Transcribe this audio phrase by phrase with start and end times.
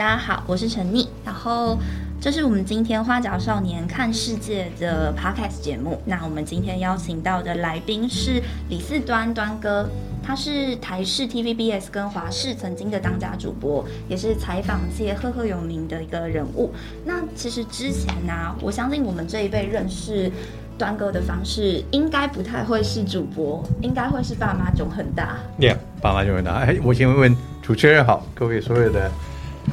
[0.00, 1.78] 大家好，我是陈妮，然后
[2.18, 6.00] 这是我们今天花甲少年看世界的 podcast 节目。
[6.06, 9.86] 那我们今天邀请到的来宾是李四端端哥，
[10.22, 16.72] 他是台视 TVBS 跟华视曾经的当家主播，也是采访界赫赫有名的一个人物。
[17.04, 20.32] 那其实之前呢、我相信我们这一辈认识
[20.78, 25.36] 端哥的方式，应该不太会是主播，应该会是爸妈囧很大。
[25.60, 29.12] 对爸妈就很大，哎，我先问问主持人好，各位所有的，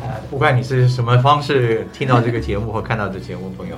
[0.02, 3.76] 呃，不管你是什么方式听到这个节目或看到这节目，朋友，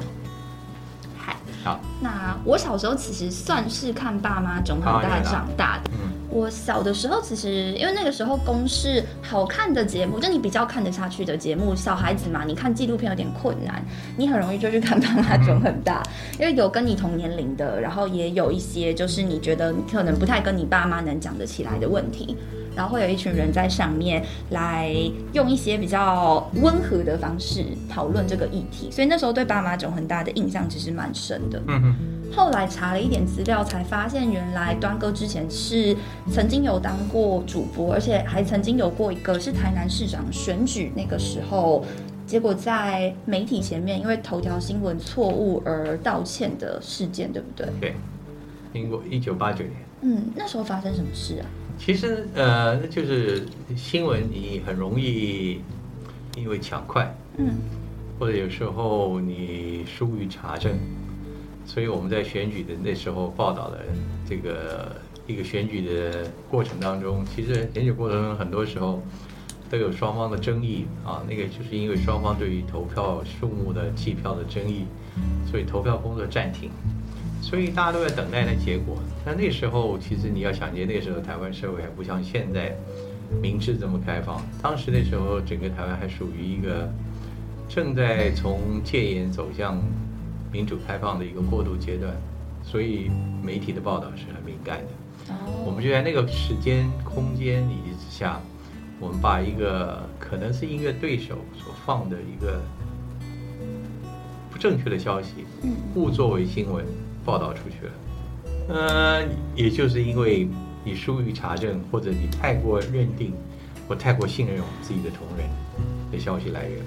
[1.17, 5.91] 嗨，好，那我小时候其实算是看爸妈囧很大长大的。
[5.93, 13.83] 嗯，我小的时候，其实因为那个时候公视好看的节目，就你比较看得下去的节目，小孩子嘛，你看纪录片有点困难，
[14.17, 16.03] 你很容易就去看爸妈 囧很大，
[16.37, 22.35] 因为有跟你同年龄的，然后也有一些就是你觉得你可能不太跟你爸妈能讲得起来的问题。
[22.79, 24.89] 然后会有一群人在上面来
[25.33, 31.61] 用一些比较温和的方式讨论这个议题，所以那时候对巴马囧很大的印象其实蛮深的。
[31.67, 31.95] 嗯哼，
[32.33, 35.93] 后来查了一点资料，才发现原来端哥之前是
[36.31, 41.83] 曾经有当过主播，而且还曾经有过一个是台南市长选举那个时候，
[42.25, 47.67] 结果在媒体前面因为头条新闻错误而道歉的事件，对不对？
[47.81, 47.95] 对，
[48.71, 51.45] 民国一九八九年，嗯，那时候发生什么事啊？
[51.79, 55.61] 其实呃，那就是新闻你很容易
[56.37, 57.57] 因为抢快，嗯。
[58.19, 60.77] 或者有时候你疏于查证，
[61.65, 63.79] 所以我们在选举的那时候报道的
[64.27, 64.93] 这个
[65.25, 69.01] 一个选举的过程当中，其实选举过程中很多时候
[69.69, 74.83] 都有双方的争议啊，那个就是因为双方对于投票数目的计票的争议，
[75.49, 76.69] 所以投票工作暂停，
[77.41, 78.97] 所以大家都在等待那结果。
[79.25, 82.75] 但那时候其实你要想见，那个时候台湾社会还不像现在
[83.41, 86.89] 明智这么开放，当时那时候整个台湾还属于一个。
[87.71, 89.79] 正在从戒严走向
[90.51, 92.11] 民主开放的一个过渡阶段，
[92.63, 93.11] 所以
[93.43, 95.35] 媒体的报道是很敏感的。
[95.63, 98.41] 我哦们就在那个时间、空间以及之下，
[98.99, 102.59] 我们把一个可能是一个对手所放的一个
[104.49, 106.83] 不正确的消息，嗯误作为新闻
[107.29, 107.91] 报道出去了。
[108.69, 109.23] 呃，
[109.55, 110.47] 也就是因为
[110.83, 113.33] 你疏于查证，或者你太过认定
[113.87, 115.47] 或太过信任我们自己的同仁
[116.11, 116.79] 的消息来源，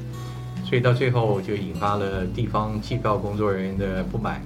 [0.64, 4.42] 所以到最后就引发了地方计票工作人员的不满，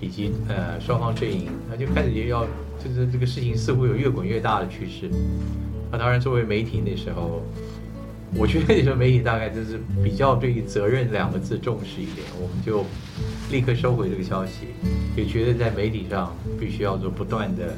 [0.00, 2.44] 以及呃双方阵营，那就开始也要
[2.82, 5.08] 就是这个事情似乎有越滚越大的趋势。
[5.92, 7.42] 那当然，作为媒体那时候，
[8.36, 12.84] 我觉得那时候媒体大概就是比较对于责任两个字重视一点，我们就
[13.50, 14.68] 立刻收回这个消息，
[15.16, 17.74] 也觉得在媒体上必须要做不断的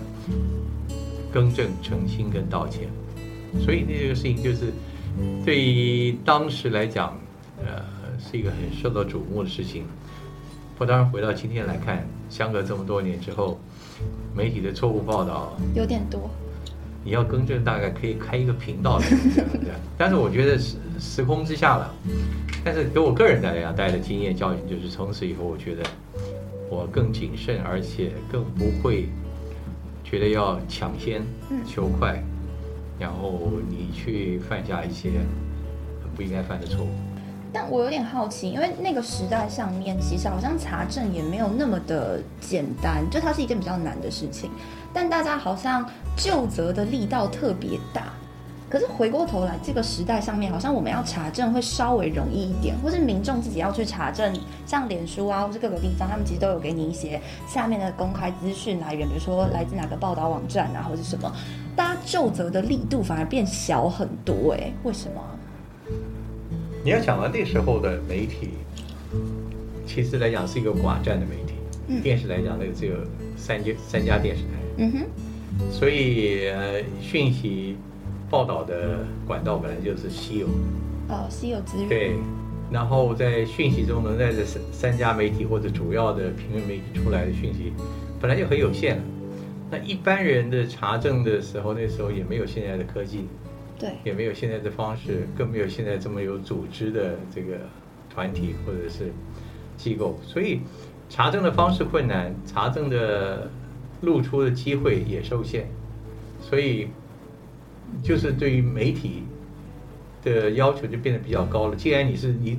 [1.33, 2.89] 更正、澄清跟道歉。
[3.63, 4.73] 所以那个事情就是
[5.45, 7.19] 对于当时来讲，
[7.59, 7.83] 呃，
[8.19, 9.85] 是一个很受到瞩目的事情。
[10.75, 13.61] 不过当然回到今天来看，相隔这么多年之后，
[14.35, 16.31] 媒体的错误报道，有点多。
[17.05, 19.77] 你要更正，大概可以开一个频道来这样这样。
[19.99, 21.95] 但是我觉得时时空之下了，
[22.65, 25.83] 但是给我个人来讲带来的经验教训就是，从此以后我觉得
[26.71, 29.09] 我更谨慎，而且更不会
[30.05, 32.23] 觉得要抢先嗯求快，
[33.01, 35.11] 然后你去犯下一些
[36.03, 36.89] 很不应该犯的错误。
[37.53, 44.51] 但我有点好奇，因为那个时代上面，其实好像查证也没有那么的简单，就它是一件比较难的事情。
[44.95, 45.85] 但大家好像
[46.17, 48.15] 就责的力道特别大。
[48.73, 54.35] 可是回过头来，这个时代上面，好像我们要查证会稍微容易一点，或是民众自己要去查证，
[54.65, 61.31] 像脸书啊，或是各个地方，他们其实都有给你一些下面的公开资讯来源，比如说来自哪个报道网站啊，或者什么，
[61.77, 65.37] 大家就责的力度反而变小很多、哎，为什么啊？
[66.83, 68.53] 你要想到那时候的媒体，
[69.87, 71.53] 其实来讲是一个寡占的媒体。
[71.89, 72.95] 嗯电视来讲，那个只有
[73.37, 77.77] 三家三家电视台，嗯哼，所以呃，讯息
[78.33, 80.53] 报道的管道本来就是稀有的。
[81.11, 81.89] 哦，稀有资源。
[81.91, 82.17] 对，
[82.71, 87.75] 然后在讯息中能在这三三家媒体或者主要的评论媒体出来的讯息，
[88.19, 89.03] 本来就很有限了。
[89.71, 93.27] 那一般人的查证的时候，那时候也没有现在的科技，
[93.79, 97.59] 对，也没有现在的方式，更没有现在这么有组织的这个
[98.09, 99.13] 团体或者是
[99.77, 100.61] 机构，所以
[101.11, 103.51] 查证的方式困难，查证的
[104.01, 105.67] 露出的机会也受限，
[106.41, 106.89] 所以
[108.03, 109.25] 就是对于媒体
[110.23, 111.75] 的要求就变得比较高了。
[111.75, 112.59] 既然你是你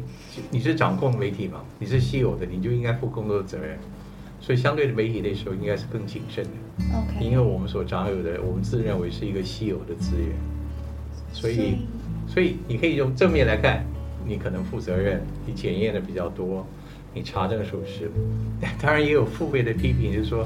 [0.51, 3.77] 你是掌控媒体嘛，你是稀有的，你就应该负更多的责任。
[4.41, 6.51] 所以相对的媒体那时候应该是更谨慎的，
[6.81, 10.35] 因 OK，因为我们所掌有的，我们自认为是一个稀有的资源，
[11.31, 11.77] 所以
[12.27, 13.85] 所以你可以用正面来看，
[14.27, 16.67] 你可能负责任，你检验的比较多，
[17.13, 18.11] 你查证属实。
[18.81, 20.45] 当然也有父辈的批评，就是说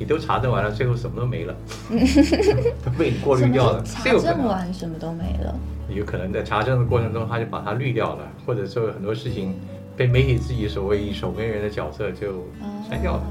[0.00, 1.54] 你都查证完了，最后什么都没了，
[2.82, 3.84] 都被你过滤掉了。
[3.84, 5.54] 查证完什么都没了，
[5.94, 9.54] 有可能在查证的过程中，他就把它滤掉了，或者说很多事情
[9.98, 12.48] 被媒体自己所谓以守门人的角色就
[12.88, 13.22] 删掉了，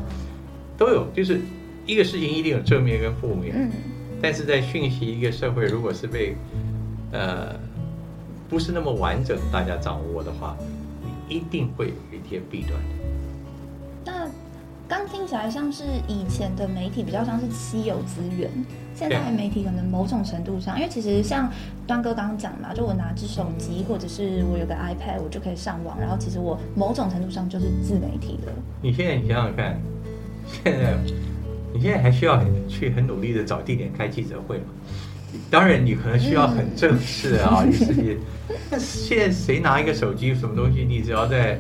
[0.78, 1.08] 都有。
[1.12, 1.42] 就是
[1.88, 3.72] 一个事情一定有正面跟负面，嗯，
[4.22, 6.36] 但是在讯息一个社会，如果是被
[7.12, 7.56] 呃，
[8.48, 10.56] 不是那么完整，大家掌握的话，
[11.28, 12.74] 你一定会有一天弊端
[14.90, 18.50] 刚听起来像是以前的媒体比较像是稀有资源，
[18.96, 21.48] 现在媒体可能某种程度上，因为其实像
[21.86, 28.52] 端哥刚刚讲嘛，就我拿只手机或者是我有个 iPad，我就可以上网，然后其实我某种程度上就是自媒体了。
[28.82, 29.80] 你现在你想想看，
[30.64, 30.98] 现在
[31.72, 34.66] 你现在还需要去很努力的找地点开记者会吗？
[35.52, 38.18] 当然，你可能需要很正式啊， 你自己。
[38.72, 41.60] 但现在谁拿一个手机，什么东西，你只要在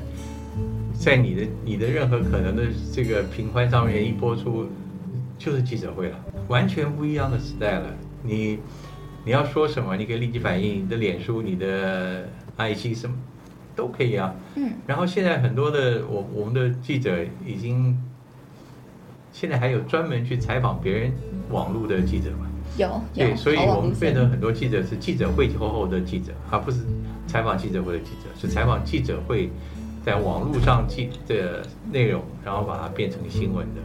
[0.99, 2.63] 在你的你的任何可能的
[2.93, 4.67] 这个频宽上面一播出，
[5.37, 6.19] 就是记者会了，
[6.49, 7.95] 完全不一样的时代了。
[8.21, 8.59] 你
[9.23, 13.15] 你要说什么，你可以立即反应，你的脸书、你的 IG 什么
[13.77, 14.35] 都可以啊。
[14.55, 14.73] 嗯。
[14.85, 17.97] 然后现在很多的我我们的记者已经，
[19.31, 21.13] 现在还有专门去采访别人
[21.49, 22.45] 网络的记者嘛？
[22.77, 26.81] 有对，所以我们变成很多记者是记者会后后的记者，而不是
[27.25, 29.49] 采访记者会的记者，是采访记者会
[30.05, 33.81] 在网络上记的内容，然后把它变成新闻的。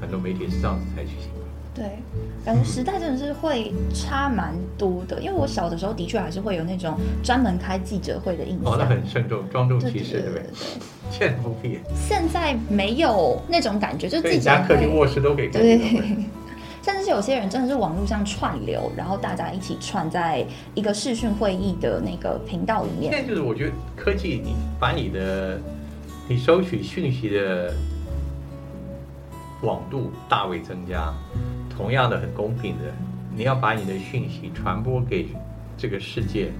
[0.00, 1.42] 很多媒体是这样子采取新闻。
[1.74, 1.98] 对，
[2.44, 5.20] 感觉时代真的是会差蛮多的。
[5.22, 8.72] 因为我小的时候的确还是会有那种专门开记者会的印象。
[8.72, 10.44] 哦，那很慎重，庄重其事，对不对？
[11.10, 11.78] 现在不必。
[11.94, 15.78] 现在没有那种感觉，就自己家客厅、卧室都可以开对。
[16.82, 20.44] 甚至是有些人真的是网络上串流，然后大家一起串在
[20.74, 23.12] 一个视讯会议的那个频道里面。
[23.12, 25.60] 现在就是我觉得科技，你把你的
[26.28, 27.72] 你收取讯息的
[29.60, 31.14] 广度大为增加，
[31.70, 32.92] 同样的很公平的，
[33.32, 35.28] 你要把你的讯息传播给
[35.78, 36.50] 这个世界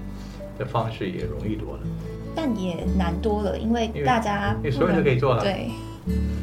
[0.57, 1.79] 的方式也容易多了，
[2.33, 5.43] 但也难多了，因为大家你所有人都可以做了。
[5.43, 5.69] 对，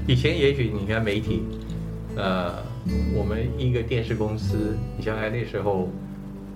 [0.06, 1.44] 以前也许你看媒体，
[2.14, 2.68] 呃。
[3.14, 5.88] 我们一个电视公司，你想想那时候，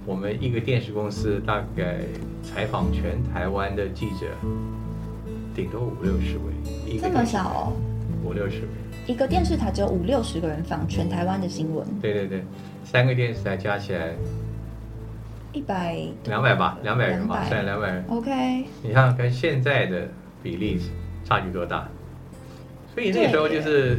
[0.07, 1.99] 我们一个电视公司大概
[2.43, 4.27] 采访全台湾的记者，
[5.55, 6.99] 顶多五六十位。
[6.99, 7.73] 这么少哦？
[8.25, 8.69] 五六十位。
[9.07, 11.87] 一个电视台只有五六十个人访全台湾的新闻。
[12.01, 12.43] 对对对，
[12.85, 14.15] 三个电视台加起来
[15.53, 18.05] 一百两百吧，两百人吧，算两百人。
[18.09, 18.65] OK。
[18.83, 20.09] 你看跟现在的
[20.43, 20.81] 比例
[21.23, 21.87] 差距多大？
[22.95, 23.99] 所以那时候就是。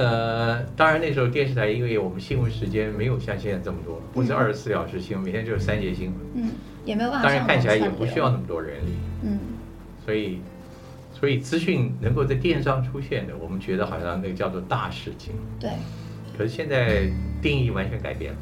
[0.00, 6.50] 呃，当然那时候电视台，因为我们新闻时间没有像现在这么多，不是二十四小时新闻，每天就是三节新闻，嗯，
[6.86, 7.28] 也没有办法。
[7.28, 8.92] 当然看起来也不需要那么多人力，
[9.24, 9.38] 嗯，
[10.02, 10.40] 所以，
[11.12, 15.68] 所以资讯能够在电商出现的，我们觉得好像那个叫做大事情，对。
[16.38, 17.06] 可是现在
[17.42, 18.38] 定义完全改变了，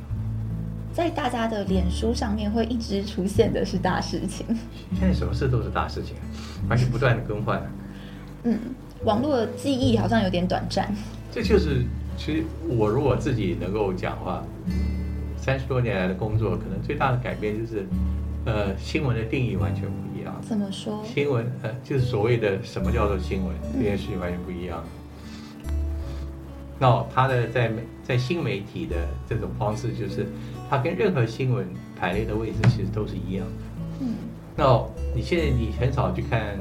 [0.92, 4.46] 在大家的脸书上面会一直出现的是大事情。
[4.96, 6.14] 现在什么事都是大事情，
[6.68, 7.60] 而且不断的更换。
[8.44, 8.56] 嗯，
[9.02, 10.94] 网络的记忆好像有点短暂。
[11.30, 11.84] 这就是，
[12.16, 14.42] 其实我如果自己能够讲话，
[15.36, 17.86] 三十多年来的工作，可能最大的改变就是，
[18.44, 20.34] 呃，新闻的定义完全不一样。
[20.42, 21.04] 怎么说？
[21.04, 24.82] 新闻，呃，就是所谓的什么叫做新闻，这件事情完全不一样。
[26.80, 28.96] 那它的在在新媒体的
[29.28, 30.26] 这种方式，就是
[30.70, 31.66] 它跟任何新闻
[31.98, 33.52] 排列的位置其实都是一样的。
[34.00, 34.14] 嗯。
[34.56, 34.80] 那
[35.14, 36.56] 你现在你很少去看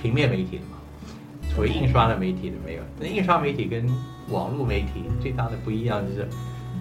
[0.00, 0.77] 平面媒体了嘛？
[1.58, 3.84] 所谓印刷的媒体的没有，那印刷媒体跟
[4.28, 6.28] 网络媒体最大的不一样就是，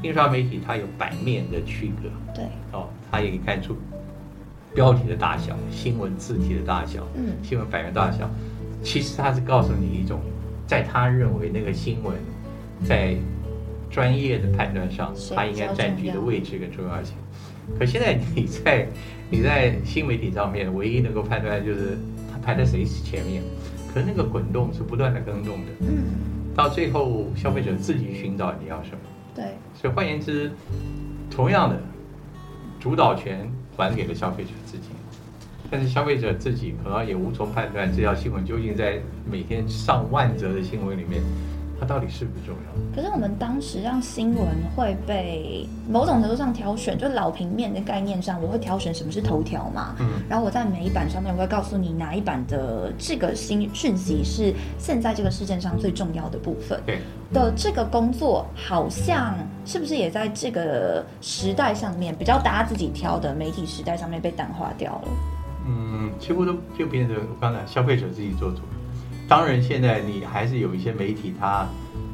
[0.03, 3.75] 印刷媒体它有版面的区隔，对，哦，它也可以看出
[4.75, 8.29] 标题的大小、新闻字体的大小、嗯，新闻版面大小，
[8.84, 10.22] 其实它是告诉你一种，
[10.67, 12.15] 在他认为那个新闻
[12.86, 13.15] 在
[13.89, 17.15] 专业的判断上，它应该占据的位置跟重要性。
[17.79, 18.88] 可现在你在
[19.31, 21.98] 你在新媒体上面，唯一能够判断就是
[22.31, 23.41] 它排在谁前面。
[23.98, 28.98] 可那个滚动是不断的更动的，嗯，到最后消费者自己寻找你要什么，
[29.34, 30.51] 对，所以换言之，
[31.32, 31.80] 同样的
[32.80, 34.89] 主导权还给了消费者自己，
[35.72, 41.24] 但是消费者自己可能也无从判断这条新闻究竟在每天上万则的新闻里面。
[41.79, 42.96] 它到底是不是重要？
[42.96, 49.96] 可是我们当时让新闻会被某种程度上挑选，就老平面的概念上，我会挑选什么是头条嘛。
[50.00, 50.07] 嗯。
[50.27, 56.81] 然后我在每一版上面，我会告诉你哪一版的这个新讯息是现在这个事件上最重要的部分。
[56.86, 57.00] 对。
[57.34, 65.07] 的这个工作，好像是不是也在这个时代上面比较大家自己挑的媒体时代上面被淡化掉了？
[65.67, 68.62] 嗯，几乎都就变成刚才消费者自己做主。
[69.27, 71.67] 当然，现在你还是有一些媒体，他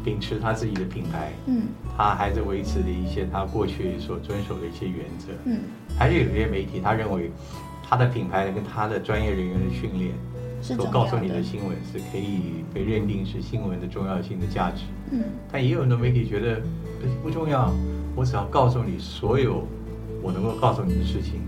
[0.04, 5.28] 秉持他自己的品牌，嗯他还是维持了一些他过去所遵守的一些原则。
[5.46, 5.60] 嗯，
[5.98, 7.32] 还是有一些媒体，他认为
[7.88, 10.12] 他的品牌跟他的专业人员的训练，
[10.62, 11.44] 所告诉你的的。
[11.44, 14.84] 新闻是可以被认定是新闻的重要性的价值。
[15.12, 17.72] 嗯但也有很多媒体觉得呃不重要，
[18.16, 19.68] 我只要告诉你所有
[20.24, 21.42] 我能够告诉你的事情，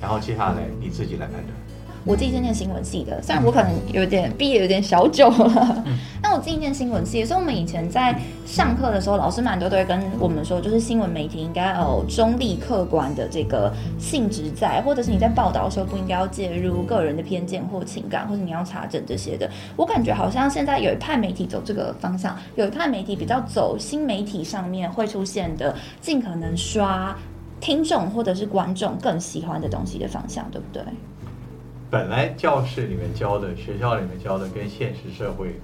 [0.00, 1.59] 然后接下来你自己来判断。
[2.04, 5.84] 我自己是念新闻系的，虽然我可能有点毕业有点小久了，
[6.22, 19.48] 但我自己念新闻系，所以我们以前在上课的时候，老师蛮多都会跟我们说，就是新闻媒体应该有中立客观的这个性质在，或者是你在报道的时候不应该要介入个人的偏见或情感，或者你要查证这些的。
[19.76, 27.14] 我感觉好像现在有一派媒体走这个方向，有一派媒体比较走新媒体上面会出现的，尽可能刷
[27.60, 30.82] 听众或者是观众更喜欢的东西的方向，对不对？
[31.90, 35.56] 本来教室里面教的、学校里面教的跟现实社会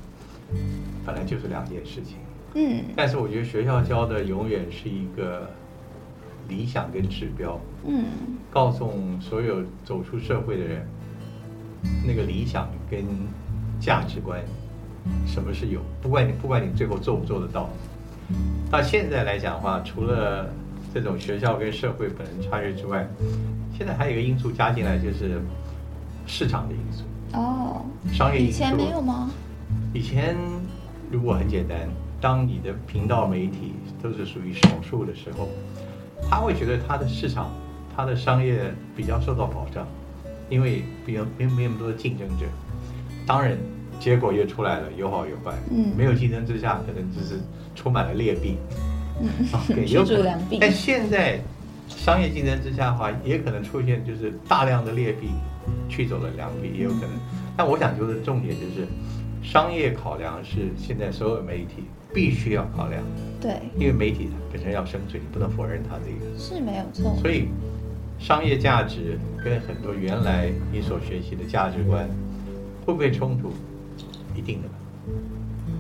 [1.05, 2.17] 本来就是两件事情。
[2.55, 5.49] 嗯但是我觉得学校教的永远是一个
[6.49, 8.05] 理想跟指标，嗯
[8.51, 8.91] 告诉
[9.21, 10.87] 所有走出社会的人，
[12.05, 13.05] 那个理想跟
[13.79, 14.41] 价值观，
[15.27, 17.71] 什么是有，不管你不管你最后做不做得到。
[18.69, 20.51] 到现在来讲的话，除了
[20.93, 23.07] 这种学校跟社会本人差距之外，
[23.77, 25.41] 现在还有一个因素加进来，就是
[26.27, 28.53] 市场的因素、哦，商业因素。
[28.53, 29.31] 以前没有吗？
[29.95, 30.37] 以前
[31.11, 31.79] 如果很简单，
[32.21, 35.49] 当你的频道媒体都是属于少数的时候，
[36.29, 37.51] 他会觉得他的市场、
[37.95, 39.87] 他的商业比较受到保障，
[40.51, 42.47] 因为比较没有没有那么多的竞争者。
[43.27, 43.57] 当然，
[43.99, 45.53] 结果又出来了，有好有坏。
[45.71, 47.41] 嗯没有竞争之下，可能只是
[47.75, 48.57] 充满了劣币。
[49.21, 49.29] 嗯，
[49.89, 50.59] 有可能逐良币。
[50.61, 51.41] 但现在
[51.89, 55.29] 商业竞争之下的话，也可能出现就是大量的劣币
[55.89, 57.11] 驱走了两笔，也有可能。
[57.57, 58.87] 但我想就是重点就是，
[59.43, 63.03] 商业考量是现在所有媒体必须要考量，
[63.41, 66.39] 对，因为媒体本身要生存，你不能否认它这个。
[66.39, 67.17] 是没有错。
[67.21, 67.49] 所以，
[68.19, 72.09] 商业价值跟很多原来你所学习的价值观
[72.85, 73.53] 会不会冲突？
[74.35, 74.75] 一定的吧。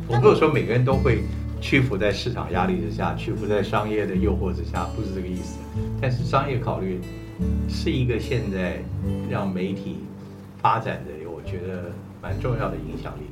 [0.08, 1.22] 我没有说每个人都会
[1.60, 5.58] 屈服在市场压力之下，屈服在商业的诱惑之下，不是这个意思。
[6.00, 7.00] 但是商业考虑
[7.68, 8.78] 是一个现在
[9.30, 9.98] 让媒体
[10.58, 13.22] 发展的，我觉得蛮重要的影响力。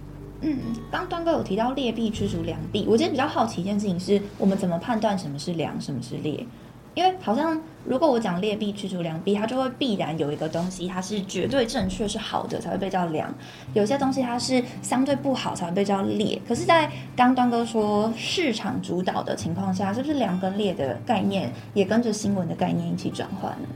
[0.40, 0.58] 嗯，
[0.90, 6.46] 刚端哥有提到劣币驱逐良币，我其实比较好奇一件事情是，我们怎么判断什么是良，什么是劣？
[6.94, 13.26] 因为好像如果我讲劣币驱逐良币，它就会必然有一个东西，它是绝对正确是好的才会被叫良；
[13.72, 16.40] 有些东西它是相对不好才会被叫劣。
[16.46, 23.68] 可是，在刚端哥说市场主导的情况下，是不是良跟劣的概念也跟着新闻的概念一起转换呢？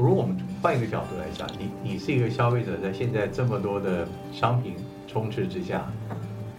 [0.00, 4.74] 如果我们换一个角度来讲，你你是一个消费者，在现在这么多的商品
[5.08, 5.84] 充斥之下，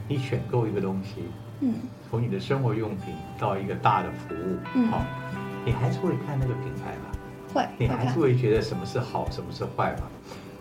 [0.10, 1.24] 你选购一个东西，
[1.62, 1.74] 嗯
[2.10, 5.06] 从你的生活用品到一个大的服务，嗯好，
[5.66, 7.18] 你还是会看那个品牌吧？
[7.54, 10.04] 会你还是会觉得什么是好，什么是坏吧？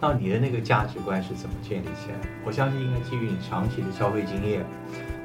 [0.00, 2.18] 那你的那个价值观是怎么建立起来？
[2.46, 4.64] 我相信应该基于你长期的消费经验，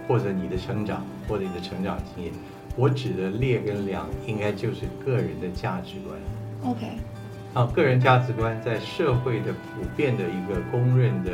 [0.07, 2.33] 或者你的成长，或者你的成长经验。
[2.75, 6.17] 我指的劣跟良，应该就是个人的价值观。
[6.63, 6.98] OK，
[7.53, 11.31] 啊，个人价值观在社会的普遍的一个公认的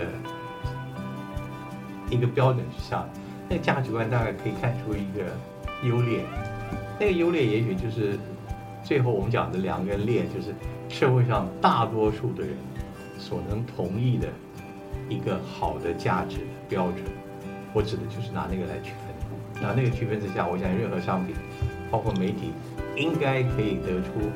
[2.09, 3.07] 一个标准之下，
[3.47, 5.31] 那个价值观大概可以看出一个
[5.87, 6.25] 优劣。
[6.99, 8.19] 那个优劣也许就是
[8.83, 10.53] 最后我们讲的两个劣，就是
[10.89, 12.53] 社会上大多数的人
[13.17, 14.27] 所能同意的
[15.07, 17.03] 一个好的价值标准。
[17.71, 19.09] 我指的就是拿那个来区分。
[19.61, 21.35] 拿那个区分之下，我想任何商品，
[21.91, 22.53] 包括媒体，
[22.95, 24.31] 应该可以得出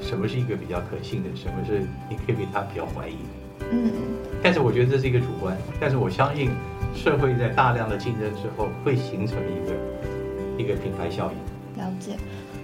[0.00, 3.66] 什么是一个比较可信的，什么是你可以对它比较怀疑的。
[3.72, 3.92] 嗯
[4.42, 6.50] 但是我觉得这是一个主观，但是我相信
[6.94, 11.84] 社会在大量的竞争之后，会形成一个一个品牌效应。
[11.84, 12.16] 了解，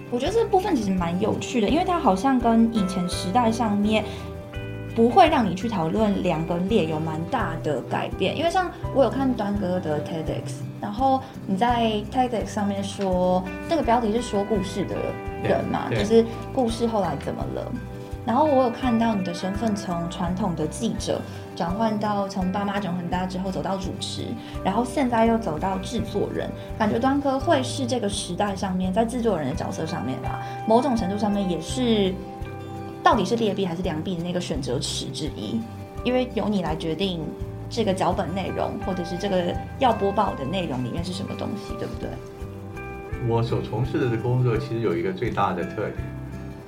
[0.09, 4.03] 我觉得这部分其实蛮有趣的，因为它好像跟以前时代上面
[4.97, 8.35] 不会让你去讨论两个列有蛮大的改变。
[8.35, 14.95] 因为像我有看端哥的 TEDx，然后你在 TEDx 上面说那个标题是说故事的
[15.43, 17.71] 人嘛，就是故事后来怎么了。
[18.25, 21.21] 然后我有看到你的身份从传统的记者
[21.55, 24.25] 转换到从爸妈长很大之后走到主持，
[24.65, 32.13] 然后现在又走到制作人，感觉端哥会是这个时代上面在制作人的角色上面吧，某种程度上面也是
[33.07, 35.61] 到底是劣币还是良币的那个选择尺之一，
[36.03, 37.21] 因为由你来决定
[37.69, 42.09] 这个脚本内容或者是这个要播报的内容里面是什么东西，对不对？
[43.25, 45.93] 我所从事的工作其实有一个最大的特点，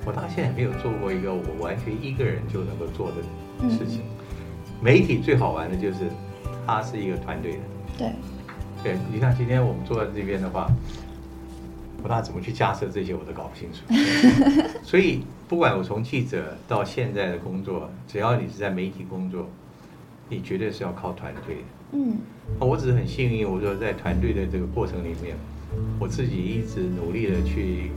[0.06, 4.00] 我到现在没有做过一个我完全一个人就能够做的事情。
[4.80, 6.08] 媒体最好玩的就是
[6.66, 7.58] 它是一个团队的。
[7.98, 8.12] 对。
[8.82, 10.70] 对，你像今天我们坐在这边的话，
[11.98, 13.84] 不知道怎么去架设这些，我都搞不清楚。
[14.82, 19.50] 所以，不管我从记者到现在的工作，只要你是在媒体工作，
[20.28, 21.60] 你绝对是要靠团队的。
[21.94, 22.18] 嗯。
[22.60, 25.34] 我只是很幸运，我说在团队的这个过程里面，
[25.98, 27.90] 我自己一直努力的去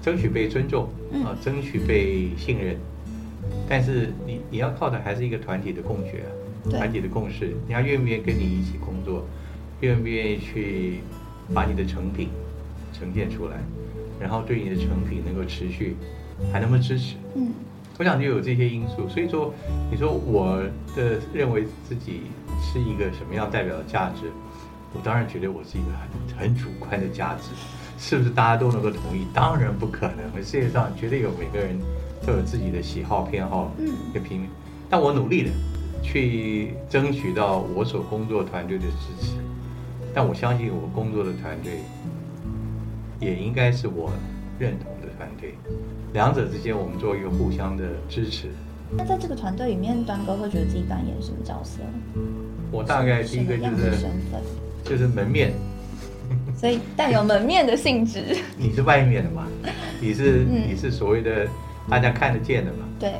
[0.00, 0.88] 争取被尊重，
[1.22, 2.78] 啊，争取被信任。
[3.68, 6.24] 但是你你要靠的还是一个团体的共学，
[6.70, 7.54] 团体的共识。
[7.66, 9.26] 你要愿不愿意跟你一起工作？
[9.82, 11.00] 愿不愿意去
[11.52, 12.30] 把你的成品
[12.94, 13.58] 呈现出来，
[14.18, 15.96] 然后对你的成品能够持续，
[16.50, 17.16] 还能不能支持？
[17.34, 17.52] 嗯，
[17.98, 19.06] 我想就有这些因素。
[19.08, 19.52] 所以说，
[19.90, 20.62] 你说我
[20.96, 22.22] 的认为自己
[22.62, 24.30] 是一个什么样代表的价值？
[24.94, 27.50] 我当然觉得我是一个很很主观的价值，
[27.98, 29.26] 是不是大家都能够同意？
[29.32, 30.42] 当然不可能。
[30.42, 31.78] 世界上绝对有每个人
[32.26, 34.48] 都有自己的喜好偏好，嗯，一个平民。
[34.90, 35.50] 但我努力的
[36.02, 39.32] 去争取到我所工作团队的支持。
[40.14, 41.78] 但我相信我工作的团队
[43.18, 44.12] 也应该是我
[44.62, 45.54] 认同的团队，
[46.12, 48.46] 两者之间我们做一个互相的支持。
[48.96, 51.80] 那在这个团队里面，端哥会觉得自己扮演什么角色？
[52.70, 54.40] 我大概第一个就是身份，
[54.84, 55.52] 就是门面，
[56.54, 58.36] 所以带有门面的性质。
[58.56, 59.48] 你是外面的嘛？
[60.00, 61.48] 你是你是所谓的
[61.90, 62.86] 大家看得见的嘛？
[63.00, 63.14] 对。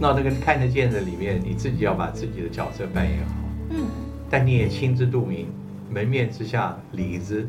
[0.00, 3.34] 那这个看得见的里面，你自己要把自己的角色扮演好。
[3.70, 3.86] 嗯。
[4.28, 5.46] 但你也心知肚明。
[5.88, 7.46] 门面之下，里子，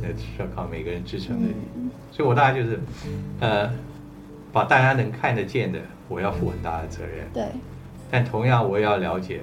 [0.00, 1.48] 那是要靠每个人支撑的。
[2.10, 2.80] 所以我大概就是，
[3.40, 3.70] 呃，
[4.52, 7.26] 把大家能看得见的，我要负很大的责任。
[7.32, 7.44] 对。
[8.10, 9.40] 但同样，我也要了解，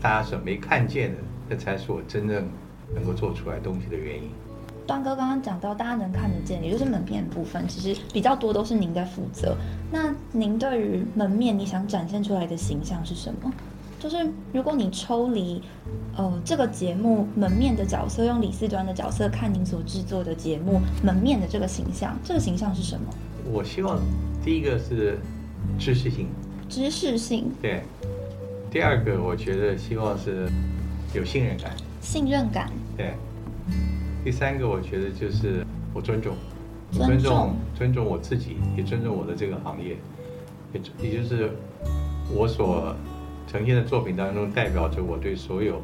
[0.00, 1.18] 大家所没看见的，
[1.48, 2.46] 那才是我真正
[2.94, 4.30] 能够做出来东西的原因。
[4.86, 9.56] 端哥刚刚讲到，大家能看得见，也就是门面部分，其实比较多都是您在负责。
[9.90, 13.52] 那您对于门面，你想展现出来的形象是什么？
[14.02, 14.16] 就是
[14.52, 15.62] 如果你抽离，
[16.16, 23.06] 呃，这个节目门面的角色，用李四端的角色看您所制作的节目门面的这个形象，这个形象是什么？
[23.52, 24.00] 我希望
[24.44, 25.20] 第一个是
[25.78, 26.26] 知识性，
[26.68, 27.84] 知识性，对。
[28.72, 30.50] 第二个，我觉得希望是
[31.14, 33.14] 有信任感，信任感，对。
[34.24, 36.34] 第三个，我觉得就是我尊重，
[36.90, 39.96] 尊重，尊重我自己，也尊重我的这个行业，
[40.72, 41.52] 也也就是
[42.34, 42.96] 我所。
[43.52, 45.78] 呈现的作品当中，代表着我对所有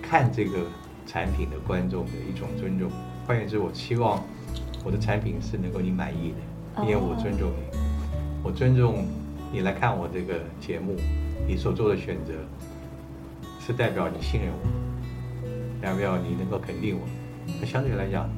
[0.00, 0.58] 看这个
[1.04, 2.88] 产品的观众的一种尊重。
[3.26, 4.22] 换言之，我期望
[4.84, 7.76] 我的产品是能够你满意的，因为我尊重你，
[8.44, 9.04] 我尊重
[9.52, 10.94] 你来看我这个节目，
[11.48, 12.34] 你所做的选择
[13.58, 15.42] 是代表你信任我，
[15.82, 17.04] 代表你能够肯定我。
[17.60, 18.30] 那相对来讲，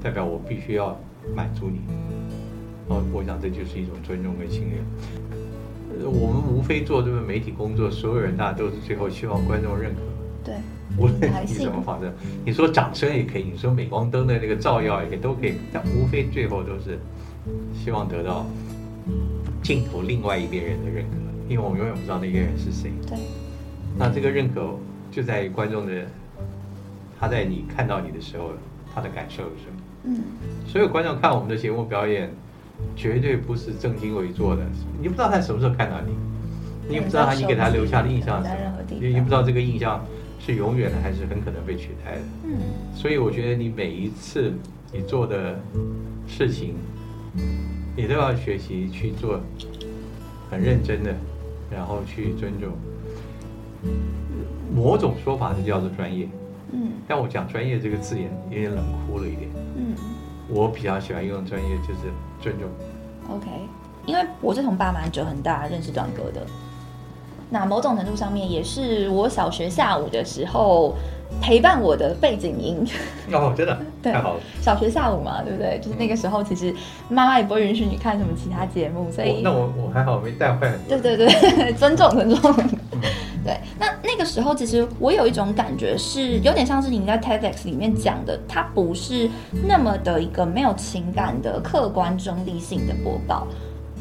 [0.00, 0.96] 代表我必须要
[1.34, 1.80] 满足你。
[2.86, 4.84] 哦，我想这就是一种尊重跟信任。
[6.04, 10.00] 我们无非做这个媒体工作，所有人大家都是最后希望观众认可。
[10.44, 10.54] 对，
[10.98, 12.12] 无论你怎么方式，
[12.44, 15.54] 你说掌声也可以，你说镁光灯的那个照耀也可以，都可以。
[15.72, 16.98] 但无非最后都是
[17.74, 18.44] 希望得到
[19.62, 21.16] 镜头另外一边人的认可，
[21.48, 22.90] 因为我们永远不知道那个人是谁。
[23.06, 23.18] 对。
[23.96, 24.74] 那这个认可
[25.10, 26.06] 就在于观众的
[27.20, 28.50] 他在你看到你的时候，
[28.92, 29.76] 他的感受是什么？
[30.04, 30.24] 嗯。
[30.66, 32.30] 所有观众看我们的节目表演。
[32.94, 34.62] 绝对不是正襟危坐的，
[35.00, 36.12] 你不知道他什么时候看到你，
[36.88, 40.04] 你也不知道他你给他留下的印象是什么，你不知道这个印象
[40.38, 42.20] 是永远的还是很可能被取代的。
[42.44, 42.58] 嗯，
[42.94, 44.52] 所以我觉得你每一次
[44.92, 45.58] 你做的
[46.26, 46.74] 事情，
[47.96, 49.40] 你都要学习去做，
[50.50, 51.14] 很认真的，
[51.70, 52.70] 然后去尊重。
[54.74, 56.28] 某种说法是叫做专业，
[56.72, 59.94] 嗯，但我讲专业这个字眼有点冷酷了一点，嗯。
[60.48, 62.68] 我比较喜欢用专业，就是尊重。
[63.28, 63.46] OK，
[64.06, 66.44] 因为我是从爸妈就很大认识段哥的，
[67.48, 70.94] 那某种程度上面也是我小学下午的时候
[71.40, 72.86] 陪伴我的背景音。
[73.32, 74.40] 哦，真的 太好了。
[74.60, 75.78] 小学下午嘛，对不对？
[75.80, 76.74] 就是那个时候，其实
[77.08, 80.72] 妈妈也不会允许你看什么其他节目，所以那我我还好没带坏。
[80.88, 82.54] 对对对， 尊重尊重。
[83.44, 89.28] 对，那那个时候其实我有一种感觉，是有点像是你在 TEDx 里面讲的，它不是
[89.66, 93.46] 那么的一个没有情感的客观中立性的播报，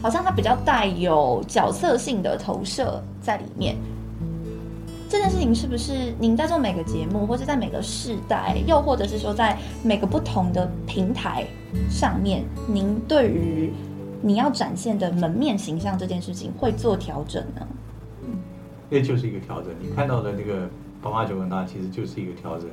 [0.02, 3.76] 好像它比较带有角色性的投射在里面。
[5.10, 11.46] 这件事情是不是您在做每个节目，或者在每个世代，又或者是说在每个不同的平台
[11.90, 13.74] 上面，您对于
[14.22, 17.68] 你要展现的门面形象这件事情会做调整呢？
[18.92, 19.74] 那就是一个调整。
[19.82, 20.70] 你看到的那个
[21.02, 22.70] 宝马九问大，其实就是一个调整。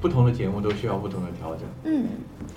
[0.00, 1.62] 不同的节目都需要不同的调整。
[1.84, 2.06] 嗯。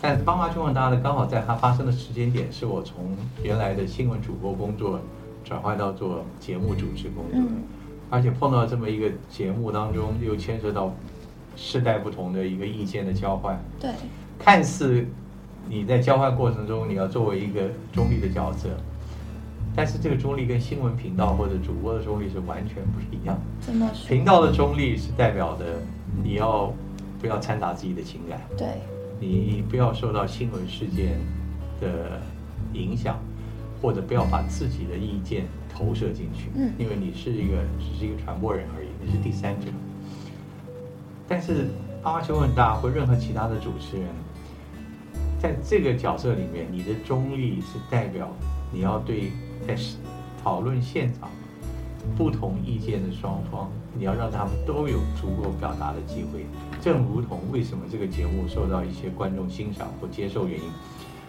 [0.02, 5.00] 但宝马九问答呢，刚好在它发生的时间点，是我从原来的新闻主播工作
[5.44, 7.64] 转换到做节目主持工作，嗯
[8.10, 10.94] 而且碰到这么一个节目当中，又牵涉到
[11.56, 13.90] 世代不同的一个意见的交换，对，
[14.38, 15.06] 看似
[15.70, 18.68] 你在交换过程中你要作为一个中立的角色，
[19.76, 23.42] 但是这个中立跟新闻频道或者主播的中立是完全不是一样的。
[23.62, 24.08] 怎么说？
[24.08, 25.82] 频道的中立是代表的
[26.24, 26.74] 你要
[27.22, 28.68] 不要掺杂自己的情感，对，
[29.20, 31.20] 你不要受到新闻事件
[31.80, 32.20] 的
[32.74, 33.18] 影响，
[33.82, 39.68] 或者不要把自己的意见投射进去，嗯因为你是一个只是一个传播人而已，你是第三者。
[41.28, 41.70] 但是
[42.04, 44.08] 阿妈求很大或任何其他的主持人，
[45.40, 48.28] 在这个角色里面，你的中立是代表
[48.74, 49.32] 你要对
[49.68, 49.76] 在
[50.44, 51.30] 讨论现场
[52.18, 56.46] 不同意见的双方，你要让他们都有足够表达的机会。
[56.82, 60.66] 正如同为什么这个节目受到一些观众欣赏或接受原因，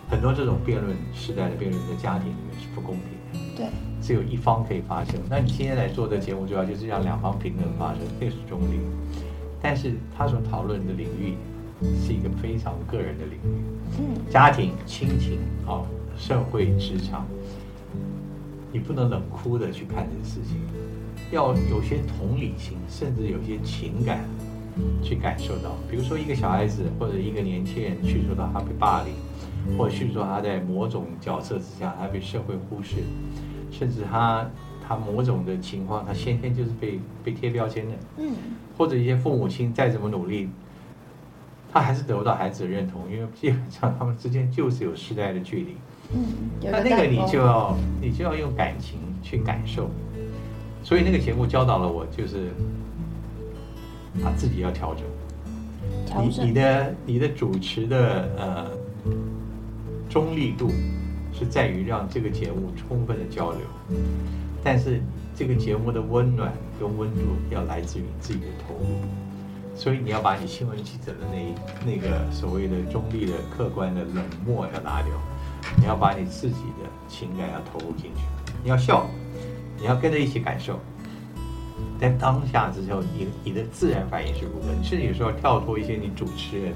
[0.09, 3.57] 很多这种辩论时代的辩论在家庭里面是不公平的。
[3.57, 3.67] 对，
[4.01, 5.21] 只有一方可以发声。
[5.29, 8.81] 那你今天来做的节目，主要就是让两方平等发生，这是中立。
[9.61, 11.35] 但是他所讨论的领域
[12.01, 13.63] 是一个非常个人的领域，
[13.99, 15.85] 嗯家庭、亲情啊、
[16.17, 17.27] 社会、职场，
[18.73, 20.59] 你不能冷酷的去看这个事情，
[21.31, 24.25] 要有些同理心，甚至有些情感
[25.03, 25.77] 去感受到。
[25.91, 32.97] 比如说一个小孩子或者一个年轻人叙述到他被霸凌，或者叙述他在某种角色之下他被社会忽视，
[33.71, 34.51] 甚至他
[34.87, 37.93] 他某种的情况，他先天就是被被贴标签的。
[38.19, 38.33] 嗯
[38.79, 40.49] 或者一些父母亲再怎么努力，
[41.71, 45.77] 他还是得不到孩子的认同，因为基本上他们之间就是有时代的距离。
[46.15, 46.25] 嗯，
[46.63, 49.91] 那那个你就要你就要用感情去感受，
[50.83, 52.51] 所以那个节目教导了我，就是
[54.23, 55.05] 把自己要调整。
[55.83, 56.47] 你调整。
[56.47, 58.71] 你的你的主持的呃
[60.11, 60.71] 中立度
[61.33, 63.61] 是在于让这个节目充分的交流，
[64.63, 65.01] 但是
[65.35, 67.21] 这个节目的温暖跟温度
[67.51, 69.01] 要来自于你自己的投入，
[69.75, 71.55] 所以你要把你新闻记者的那一
[71.87, 75.11] 那个所谓的中立的客观的冷漠要拿掉，
[75.77, 78.23] 你要把你自己的情感要投入进去，
[78.63, 79.07] 你要笑，
[79.79, 80.79] 你要跟着一起感受。
[81.99, 84.73] 在当下之后，你你的自然反应是如何？
[84.73, 86.73] 你甚至有时候要跳脱一些你主持人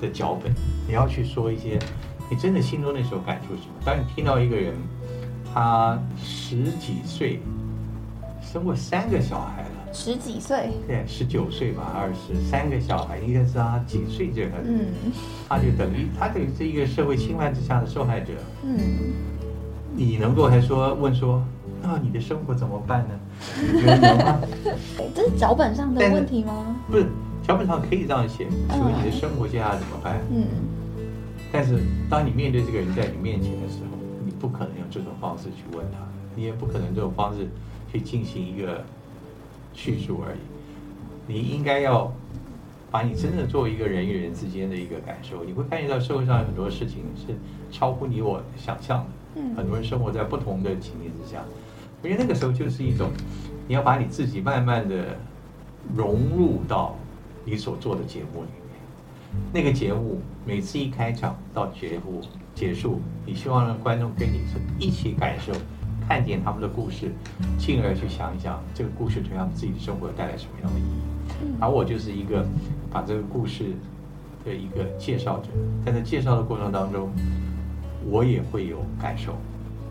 [0.00, 0.52] 的脚本，
[0.88, 1.78] 你要去说一些
[2.30, 3.74] 你真的心中那时候感触什么。
[3.84, 4.74] 当你听到一个人，
[5.52, 7.40] 他十几岁
[8.40, 14.86] 生过三个小孩，十几岁，对，十九岁吧，二十三个小孩，应该是他几岁这个，嗯
[15.48, 18.32] 他就等于他等于是一个社会侵犯之下的受害者。
[18.64, 18.78] 嗯，
[19.94, 21.42] 你能够还说问说，
[21.82, 23.20] 那你的生活怎么办呢？
[23.60, 24.40] 你觉得能吗？
[25.14, 26.74] 这是脚本上的问题吗？
[26.90, 27.06] 不是，
[27.46, 30.18] 脚本上可以这样写，请问你的生活接下来怎么办？
[30.30, 30.46] 嗯
[31.54, 31.78] 但是
[32.08, 35.98] 当你面对这个人在你面前的时候，你不可能用这种方式去问他，
[36.34, 37.46] 你也不可能这种方式
[37.92, 38.82] 去进行一个
[39.72, 40.38] 叙述而已。
[41.26, 42.12] 你应该要
[42.90, 47.34] 把你真的作为一个人与人之间的一个感受，你会发现到社会上有很多事情是
[47.70, 49.06] 超乎你我想象的。
[49.34, 51.42] 嗯很多人生活在不同的情境之下，
[52.02, 53.08] 我觉得那个时候就是一种，
[53.66, 55.16] 你要把你自己慢慢的
[55.96, 56.94] 融入到
[57.46, 59.42] 你所做的节目里面。
[59.50, 62.20] 那个节目每次一开场到节目
[62.54, 65.50] 结束，你希望让观众跟你是一起感受，
[66.08, 67.12] 看见他们的故事，
[67.58, 71.02] 进而去想一想这个故事对他们自己的生活带来什么样的意义。
[71.42, 72.44] 嗯而我就是一个
[72.90, 73.72] 把这个故事
[74.44, 75.48] 的一个介绍者，
[75.84, 77.10] 但在这介绍的过程当中，
[78.10, 79.34] 我也会有感受。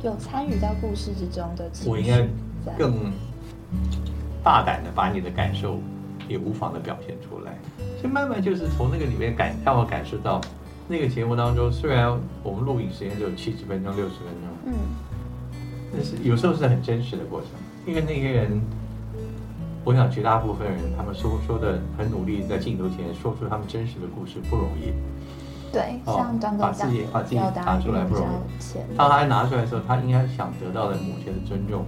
[0.04, 2.28] 有参与到故事之中的我应该
[2.78, 3.12] 更
[4.43, 5.80] 大胆的把你的感受
[6.28, 7.58] 也无妨的表现出来。
[8.00, 10.41] 所以慢慢就是从那个里面感让我感受到，
[10.88, 12.12] 那个节目当中虽然
[12.43, 14.74] 我们录影时间只有七十分钟、六十分钟，嗯
[15.93, 17.49] 但是有时候是很真实的过程，
[17.86, 18.62] 因为那些人，
[19.84, 24.93] 我想绝大部分人他们说说的很努力，在镜头前说出他们真实的故事不容易。
[25.71, 31.86] 对，哦像端哥把这样自己把自己拿出来不容易浅当他拿出来的时候，他应该想得到的某些的尊重。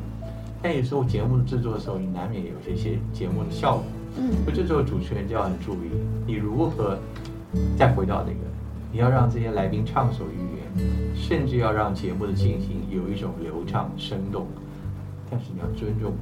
[0.61, 3.83] 但有时候节目制作的时候，你难免有一些节目的效果。
[4.15, 5.89] 嗯所以这时候主持人就要很注意，
[6.27, 6.97] 你如何
[7.75, 8.39] 再回到那个，
[8.91, 10.62] 你要让这些来宾畅所欲言，
[11.15, 14.47] 甚至要让节目的进行有一种流畅生动。
[15.29, 16.13] 但是你要尊重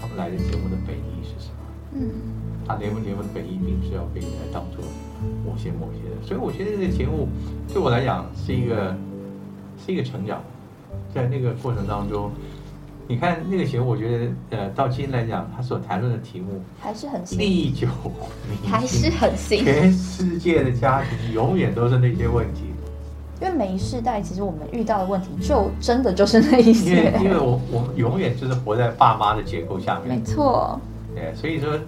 [0.00, 1.56] 他们来的节目的本意是什么。
[1.94, 2.10] 嗯
[2.66, 4.82] 他节目节目的本意并不是要被你来当做
[5.44, 7.28] 某些某些的，所以我觉得这个节目
[7.68, 8.96] 对我来讲是一个
[9.84, 10.42] 是一个成长，
[11.14, 12.30] 在那个过程当中，
[13.06, 17.86] 你看那个节目，我觉得呃到今天来讲，他所谈论的题目还是很新，历久
[18.50, 19.62] 弥新，还是很新。
[19.62, 22.62] 全世界的家庭永远都是那些问题，
[23.44, 30.16] 因为每一世代其实我们遇到的问题就真的就是那一因为些，因为我我们永远就是活在爸妈的结构下面。
[30.16, 30.80] 没，错，
[31.14, 31.78] 对，所以说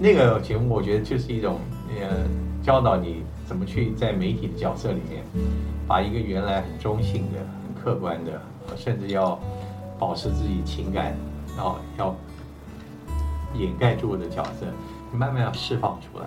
[0.00, 2.26] 那个节目我觉得就是一种呃
[2.60, 5.22] 教导你怎么去在媒体的角色里面，
[5.86, 8.32] 把一个原来很中性的、很客观的，
[8.76, 9.38] 甚至要
[9.96, 11.14] 保持自己情感，
[11.56, 12.12] 然后要
[13.54, 14.66] 掩盖住的角色，
[15.12, 16.24] 你慢慢要释放出来。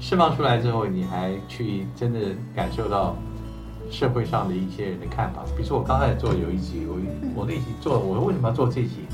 [0.00, 2.18] 释放出来之后，你还去真的
[2.54, 3.14] 感受到
[3.90, 5.42] 社会上的一些人的看法。
[5.56, 6.96] 比如说我刚才做有一集，我
[7.34, 9.06] 我那集做，我为什么要做这集？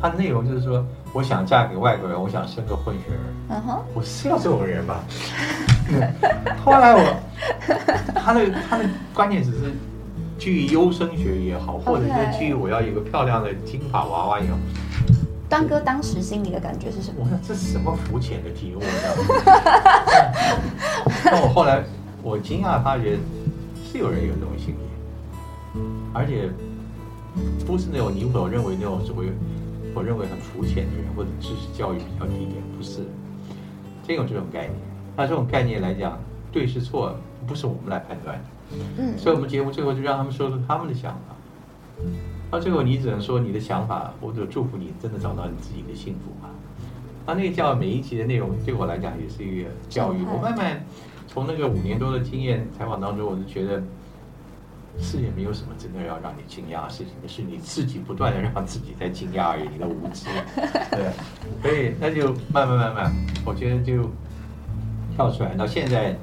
[0.00, 3.18] 它的内容就是说，我想嫁给外国人，我想生个混血儿。
[3.50, 5.02] 嗯哼，我是要这种人吧？
[6.64, 7.16] 后来我，
[8.14, 9.72] 他的他的观念只是
[10.38, 14.56] 基于优生学也好，或者是基于我要有一个漂亮的金发娃娃也好，
[15.48, 17.24] 端哥当时心里的感觉是什么？
[17.24, 18.80] 我说这是什么肤浅的题目？
[18.80, 18.86] 呢？
[21.24, 21.82] 但我后来
[22.22, 23.18] 我惊讶发觉
[23.98, 25.80] 是有人有这种心理，
[26.14, 26.48] 而且
[27.66, 29.26] 不是那种你我认为那种所谓
[29.92, 33.00] 我认为很肤浅的人或者知识教育比较低的人，不是，
[34.06, 34.74] 真有这种概念。
[35.16, 36.16] 那这种概念来讲，
[36.52, 38.44] 对是错不是我们来判断的。
[38.98, 41.34] 嗯，所以我们节目最后就让他们说出他们的想法。
[42.52, 46.48] 到最后你只能说你的想法，或者祝福你真的找到你自己的幸福吧。
[47.26, 50.86] 那那个叫每一集的内容对我来讲也是一个教育我慢慢
[51.28, 53.80] 从那个五年多的经验采访当中，我就觉得
[54.98, 60.26] 世界没有什么真的要让你惊讶的事情，是你自己不断的让自己在惊讶而已，你的无知。
[60.90, 61.12] 对，
[61.62, 63.12] 所以那就慢慢慢慢，
[63.44, 64.10] 我觉得就
[65.14, 65.54] 跳出来。
[65.54, 66.16] 到现在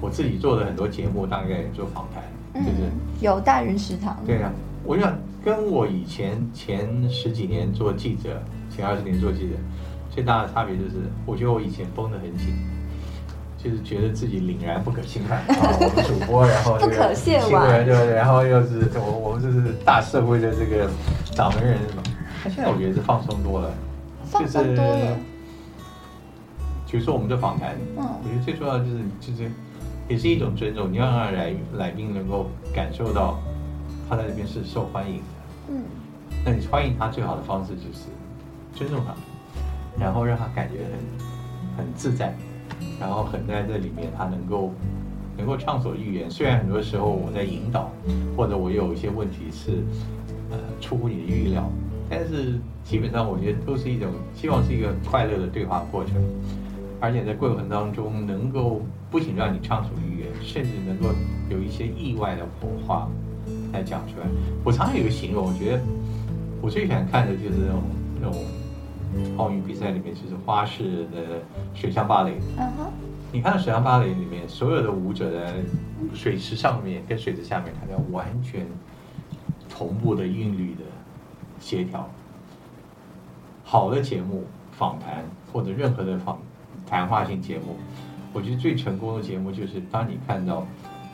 [0.00, 2.84] 我自己做的很多节目，大概做访谈，就是。
[2.84, 4.52] 嗯，有大人食堂，对啊，
[4.84, 9.56] 我想跟我以前前十几年做记者，前二十年做记者，
[10.08, 12.54] 最大的差别就是，我觉得我以前绷得很紧，
[13.62, 18.14] 就是觉得自己凛然不可侵犯 啊，我们主播，然后这不可个亵玩新闻对？
[18.14, 20.88] 然后又是我我们这是大社会的这个
[21.34, 22.02] 掌门人什么？
[22.44, 23.74] 那现在我觉得是放松多了，
[24.24, 25.16] 放松多了，
[26.88, 29.50] 比如说我们的访谈，嗯我觉得最重要的就是就是
[30.08, 33.40] 也是一种尊重，你要让来来宾能够感受到
[34.08, 35.22] 他在这边是受欢迎的。
[35.70, 35.82] 嗯，
[36.44, 38.06] 那你欢迎他最好的方式就是
[38.72, 39.12] 尊重他，
[40.00, 40.76] 然后让他感觉
[41.76, 42.34] 很很自在，
[43.00, 44.72] 然后很在这里面他能够
[45.36, 46.30] 能够畅所欲言。
[46.30, 47.90] 虽然很多时候我在引导，
[48.36, 49.82] 或者我有一些问题是
[50.50, 51.70] 呃出乎你的预料，
[52.10, 56.14] 但是基本上我觉得都是一种希望是一个快乐的对话过程，
[57.00, 61.14] 而且在过程当中能够不仅让你畅所欲言，甚至能够
[61.50, 63.08] 有一些意外的火花
[63.72, 64.26] 来讲出来。
[64.64, 65.82] 我常常有一个形容，我觉得
[66.60, 67.82] 我最喜欢看的就是那种
[68.20, 68.34] 那种
[69.36, 71.42] 奥运比赛里面，就是花式的
[71.74, 72.34] 水上芭蕾。
[72.56, 72.92] 嗯哼，
[73.32, 75.54] 你看到水上芭蕾里面所有的舞者在
[76.14, 78.66] 水池上面跟水池下面，它要完全
[79.68, 80.82] 同步的韵律的
[81.60, 82.08] 协调。
[83.64, 86.38] 好的节目、访谈或者任何的访
[86.86, 87.76] 谈话性节目，
[88.32, 90.66] 我觉得最成功的节目就是当你看到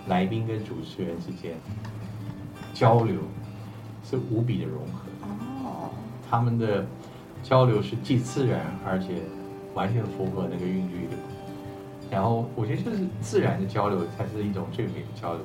[0.07, 1.57] 来宾跟主持人之间
[2.73, 3.17] 交流
[4.05, 5.01] 是无比的融合。
[5.65, 5.91] 哦，
[6.31, 6.87] 他们的
[7.45, 9.23] 交流是既自然而且
[9.75, 11.17] 完全符合那个韵律的。
[12.11, 15.43] 然后我觉得就是自然的交流才是一种最美的交流。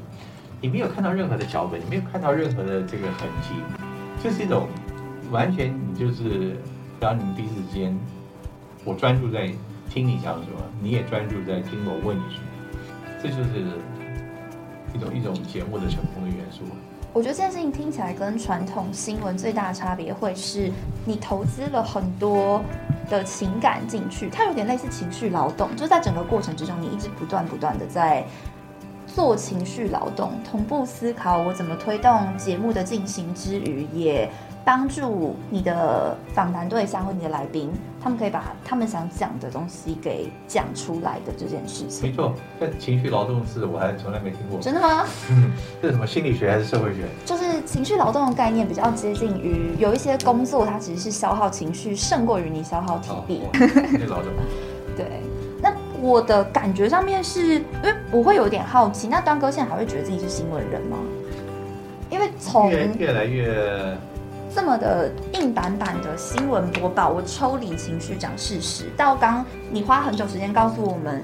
[0.61, 3.53] 你没有看到任何的脚本，你没有看到任何的这个痕迹，
[4.23, 4.67] 就是一种
[5.31, 6.55] 完全你就是
[6.99, 7.97] 让你们彼此之间，
[8.83, 9.51] 我专注在
[9.89, 12.47] 听你讲什么，你也专注在听我问你什么，
[13.21, 13.77] 这就是
[14.93, 16.63] 一种一种节目的成功的元素。
[17.11, 20.71] 我觉得这件事情听起来跟传统新闻最大的差别会是，
[21.05, 22.61] 你投资了很多
[23.09, 28.23] 的情感进去，它有点类似情绪劳动，就在整个过程之中，你一直不断不断的在
[29.07, 34.29] 做情绪劳动，同步思考我怎么推动节目的进行之余，也
[34.63, 42.15] 帮助你的访谈对象或你的来宾，他们可以把他们想讲的东西给讲出来的这件事情没。
[42.15, 44.59] 错，但情绪劳动是我还从来没听过。
[44.59, 45.05] 真的吗？
[45.29, 47.03] 嗯， 这是什么心理学还是社会学？
[47.25, 53.41] 就是情绪劳动的概念比较接近于有一些工作，它其实是消耗情绪胜过于你消耗体力。
[54.95, 55.21] 对，
[55.61, 60.97] 那我的感觉上面是因为我会有点好奇，那端哥现在还会觉得自己是新闻人吗？
[62.09, 63.95] 因为从越越来越
[64.53, 71.23] 这么的硬板板的新闻播报，我抽离情绪讲事实，到刚你花很久时间告诉我们。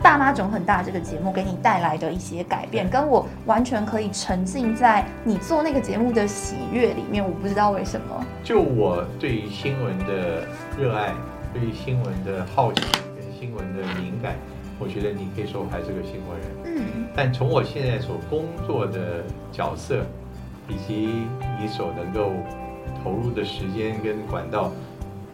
[0.00, 8.24] 爸妈种很大这个节目给你带来的一些改变，跟我完全可以沉浸在你做那个节目的喜悦里面，我不知道为什么。
[8.44, 10.46] 就我对于新闻的
[10.78, 11.12] 热爱，
[11.52, 12.80] 对于新闻的好奇，
[13.16, 14.36] 跟新闻的敏感，
[14.78, 16.48] 我觉得你可以说我还是个新闻人。
[16.64, 20.06] 嗯但从我现在所工作的角色，
[20.68, 21.26] 以及
[21.60, 22.32] 你所能够
[23.02, 24.70] 投入的时间跟管道，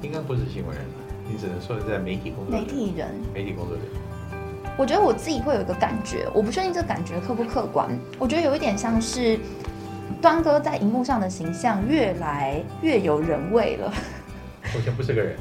[0.00, 2.60] 应该不是新闻人吧，你只能说是在媒体工作者。
[2.60, 3.82] 媒体人，媒体工作者。
[4.76, 7.88] 我觉得我自己会有一个感觉，我不确定这个感觉客不客观。
[8.18, 9.38] 我觉得有一点像是
[10.20, 13.92] 端哥在荧幕上的形象越来越有人味了，
[14.74, 15.36] 我先不是个人，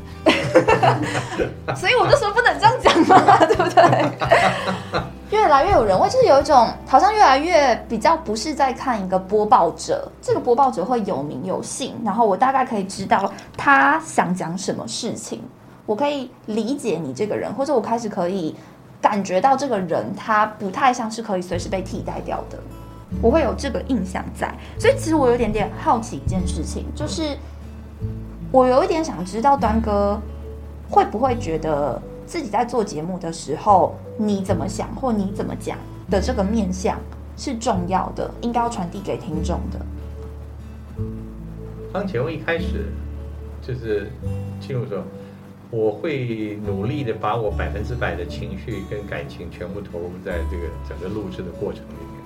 [1.76, 5.02] 所以我就说不能这样讲嘛，对不对？
[5.34, 15.42] 越来越有人味，就是有一种好像越来越比较不是在看一个播报者，这个播报者会有名有姓，然后我大概可以知道他想讲什么事情，
[15.88, 18.56] 我可以理解你这个人，或者我开始可以
[19.02, 22.60] 感觉到这个人他不太像是可以随时被替代掉的，
[23.20, 27.36] 我会有这个印象在，所以其实我有点点好奇一件事情，就是
[28.52, 30.22] 我有一点想知道端哥
[30.92, 35.78] 会不会觉得自己在做节目的时候，你怎么想或你怎么讲
[36.10, 36.98] 的这个面向
[37.38, 39.80] 是重要的，应该要传递给听众的。
[41.92, 42.92] 当节目一开始
[43.62, 44.12] 就是
[44.60, 45.04] 进入的时候，
[45.70, 52.24] 我会努力的把我百分之百的情绪跟感情全部投入在这个整个录制的过程里面。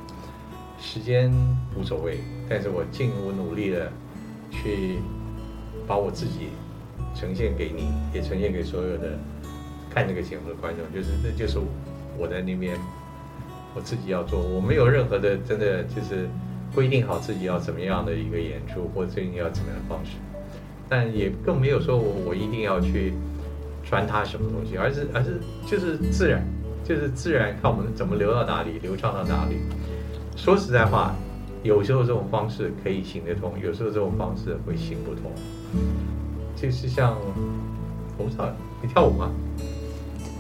[0.80, 1.32] 时间
[1.78, 3.92] 无所谓，但是我尽我努力的
[4.52, 5.00] 去
[5.88, 6.50] 把我自己
[7.16, 9.18] 呈现给你，也呈现给所有的
[9.98, 11.58] 看这个节目的观众，就是那就是
[12.20, 12.78] 我在那边
[13.74, 16.30] 我自己要做，我没有任何的真的就是
[16.76, 20.12] 规定好自己要怎么样的一个演出，或者最近要怎么样的方式，
[20.88, 23.14] 但也更没有说我我一定要去
[23.84, 26.46] 传达什么东西，而是而是就是自然，
[26.84, 29.56] 就是自然看我们怎么流到哪里，流畅到哪里。
[30.36, 31.16] 说实在话，
[31.64, 35.32] 有时候这种方式可以行得通，有时候这种方式会行不通。
[36.56, 37.18] 就是像
[38.18, 38.48] 我不知道
[38.80, 39.32] 你跳舞吗？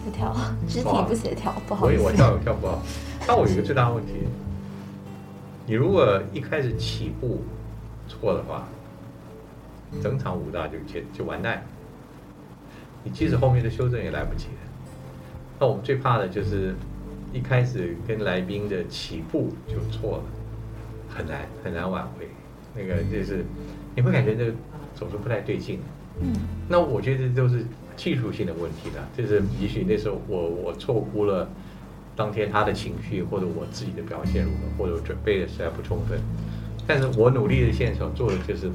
[0.09, 0.33] 不跳，
[0.67, 1.97] 肢体不协调，不好所以。
[1.97, 2.81] 我我跳舞跳不好。
[3.27, 4.13] 但我有一个最大的问题，
[5.65, 7.43] 你如果一开始起步
[8.07, 8.67] 错的话，
[10.01, 11.65] 整场舞蹈就就就完蛋。
[13.03, 14.61] 你即使后面的修正也来不及了。
[15.59, 16.73] 那我们最怕的就是
[17.33, 20.23] 一开始跟来宾的起步就错了，
[21.09, 22.29] 很难很难挽回。
[22.75, 23.43] 那个就是
[23.95, 24.53] 你会感觉这个
[24.95, 25.79] 总是不太对劲。
[26.21, 26.33] 嗯
[26.69, 27.65] 那我觉得这都是
[27.97, 31.49] 技术性的问题的，就是也许那时候我我错估了
[32.15, 36.19] 当天他的情绪，或者我自己的表现如何，或者我准备的实在不充分。
[36.85, 38.71] 但是我努力的现场做的就是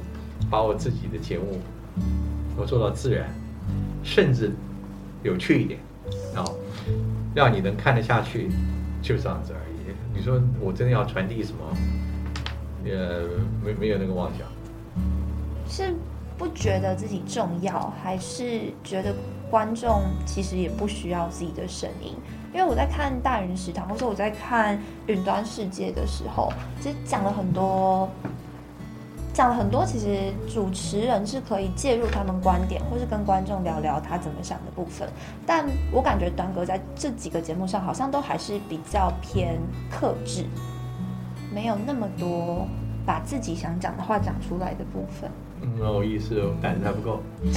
[0.51, 1.59] 把我自己的节目
[2.55, 3.33] 我做到自然，
[4.03, 4.51] 甚至
[5.23, 5.79] 有趣一点，
[6.35, 6.45] 啊，
[7.33, 8.49] 让你能看得下去，
[9.01, 9.73] 就这样子而已。
[10.15, 11.77] 你说我真的要传递什么？
[12.85, 13.23] 呃，
[13.65, 14.47] 没没有那个妄想。
[15.67, 15.95] 是
[16.37, 19.13] 不觉得自己重要，还是觉得
[19.49, 22.15] 观众其实也不需要自己的声音？
[22.53, 28.07] 因为我在看《大人食堂》或者我在看《云端世界》的时候，其实讲了很多，
[29.33, 35.09] 讲了很多，其实主持人是可以介入他们观点，或是跟观众聊聊他怎么想的部分。
[35.47, 40.45] 但我感觉端哥在这几个节目上，好像都还是比较偏克制，
[41.51, 42.67] 没有那么多
[43.03, 45.31] 把自己想讲的话讲出来的部分。
[45.63, 47.23] 嗯，不好意思，我胆子还不够。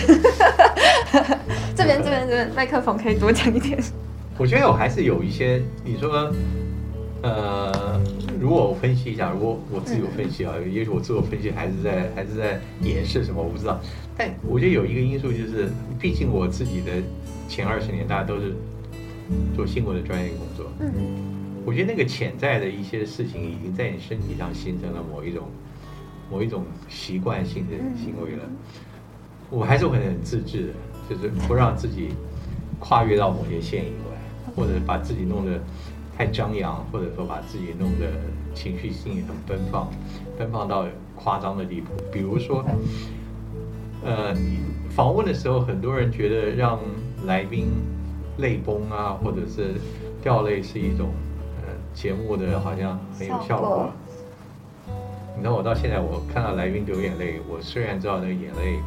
[1.77, 3.79] 这边这边这边麦克风可以多讲一点。
[4.39, 6.33] 我觉得我还是有一些，你说，
[7.23, 8.01] 呃，
[8.41, 13.81] 如果我分析一下，如果我自己有分析啊，也许我自我分析还是在还是在掩饰什么，我不知道。
[14.17, 16.93] 但我觉得有一个因素就是，毕竟我自己的
[17.49, 18.55] 前二十年，大家都是
[19.55, 20.93] 做新闻的专业工作，嗯
[21.65, 25.49] 我觉得那个潜在的一些事情，已经在你身体上形成了某一种
[26.31, 28.43] 某一种习惯性的行为了。
[29.49, 30.73] 我还是会很自制
[31.09, 32.11] 的，就是不让自己
[32.81, 34.19] 跨越到某些线以外，
[34.57, 35.61] 或者把自己弄得
[36.17, 38.11] 太张扬，或者说把自己弄得
[38.55, 39.89] 情绪性很奔放，
[40.37, 40.85] 奔放到
[41.15, 41.93] 夸张的地步。
[42.13, 42.65] 比如说，
[44.05, 44.59] 呃，你
[44.91, 46.81] 访问的时候，很多人觉得让
[47.25, 47.69] 来宾
[48.39, 49.75] 泪崩啊，或者是
[50.23, 51.11] 掉泪是一种
[51.63, 53.93] 呃节目的好像很有效果效果。
[55.37, 58.81] 你知道，我到现在我看到来宾流眼泪，我虽然知道那个眼泪，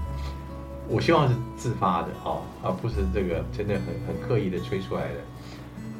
[0.87, 5.19] 我希望是自发的哦，而不是这个真的很很刻意的吹出来的。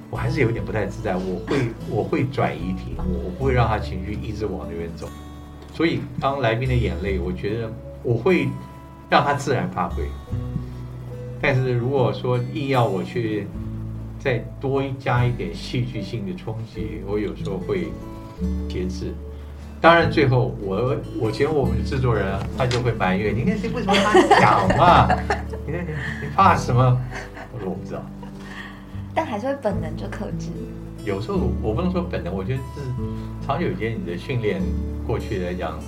[0.10, 5.08] 我还是有点不太自在，我会我会转移题目，我不会让他情绪一直往那边走。
[5.72, 7.72] 所以当来宾的眼泪，我觉得
[8.02, 8.47] 我会
[9.08, 10.04] 让他自然发挥。
[11.39, 13.45] 但是如果说硬要我去
[14.18, 17.89] 再多加一点戏剧性的冲击，我有时候会
[18.68, 19.14] 节制。
[19.82, 25.07] 当然，最后我我觉得我们的制作人啊他就会埋怨：“你看这为什么他讲嘛？
[25.65, 26.82] 你看你你怕什么？”
[27.53, 28.03] 我说我不知道。
[29.15, 30.49] 但还是会本能就克制。
[31.05, 32.82] 有时候我不能说本能，我觉得是
[33.45, 34.61] 长久间你的训练
[35.07, 35.80] 过去来讲，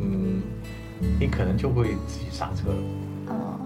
[0.00, 0.42] 嗯，
[1.20, 2.76] 你可能就会自己刹车了。
[3.28, 3.60] 嗯，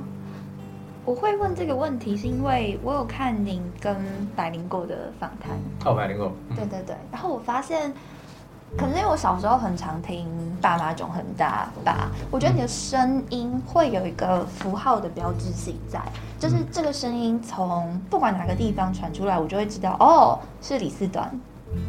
[1.05, 3.97] 我会问这个问题，是因为我有看您跟
[4.35, 5.57] 百灵果的访谈。
[5.85, 6.33] 哦，百灵果。
[6.57, 7.93] 对对对，然后我发现，
[8.77, 10.29] 可能因为我小时候很常听
[10.61, 16.01] 爸妈种很大吧，我觉得你的声音会有一个符号的标志性在，
[16.39, 21.31] 就是这个声音从不管哪个地方传出来，我就会知道哦，是李四端。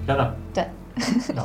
[0.07, 0.36] 真的？
[0.53, 0.67] 对。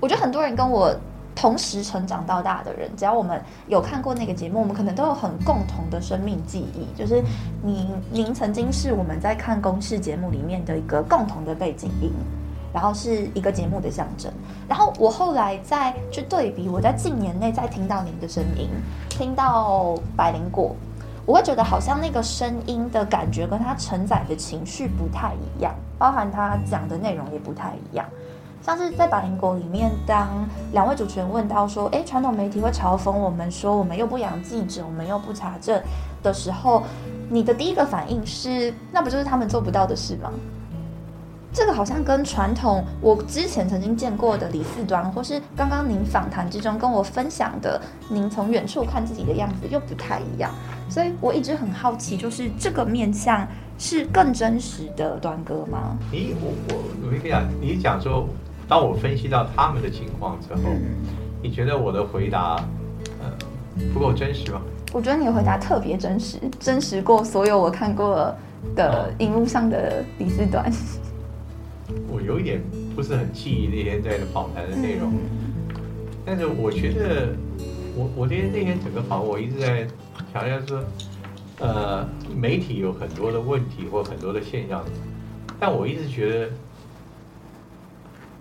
[0.00, 0.94] 我觉得很多人跟我。
[1.34, 6.86] 同时成长到大的人，只要我们有看过那个节目，我们可能都有很共同的生命记忆。
[6.94, 7.24] 就是
[7.62, 12.12] 您，您曾经是我们在看公视节目里面的一个共同的背景音，
[12.72, 14.32] 然后是一个节目的象征。
[14.68, 18.68] 然后我后来再去对比，我在近年内再听到您的声音，
[19.08, 20.74] 听到百灵果，
[21.26, 28.06] 我会觉得好像那个声音的感觉跟他承载的情绪不太一样，包含他讲的内容也不太一样。
[28.64, 30.28] 像是在百灵果里面，当
[30.72, 35.82] 两位主持人问到说：“哎，传统媒体会嘲讽我们说，我们又不养记者，我们又不查证
[36.22, 36.84] 的时候，
[37.28, 40.30] 你的第一个反应是，那不就是他们做不到的事吗？”
[41.52, 50.50] 这个好像跟传统我之前曾经见过的李四端，或是刚刚您访谈之中跟我分享的您从远处看自己的样子又不太一样，
[50.88, 53.46] 所以我一直很好奇，就是这个面相
[53.78, 55.98] 是更真实的端哥吗？
[56.10, 58.26] 你我我我跟你讲，你讲说。
[58.68, 60.60] 当我分析到他们的情况之后，
[61.42, 62.56] 你觉得我的回答，
[63.20, 63.30] 呃，
[63.92, 64.62] 不够真实吗？
[64.92, 68.34] 我觉得你的回答特别真实，真实过所有我看过
[68.74, 70.72] 的荧幕上的李四端。
[72.12, 72.60] 我有一点
[72.94, 75.14] 不是很记忆那天在访谈的内容，
[76.26, 77.34] 但是我觉得，
[77.96, 79.86] 我我那天那天整个访，我一直在
[80.32, 80.84] 强调说，
[81.58, 82.06] 呃，
[82.36, 84.84] 媒体有很多的问题或很多的现象，
[85.58, 86.50] 但我一直觉得。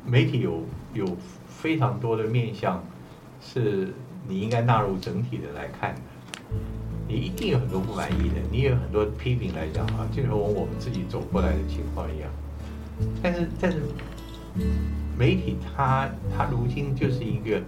[0.04, 0.64] 媒体有
[0.96, 1.06] 有
[1.48, 2.84] 非常多的面向，
[3.40, 3.94] 是
[4.28, 6.02] 你应该纳入整体的来看的。
[7.08, 12.28] 你一定有很多不满意的，你也有很多批评来讲啊，就和我们自己走过来的情况一样。
[13.22, 13.82] 但是，但是
[15.18, 17.62] 媒体它它如今就是一个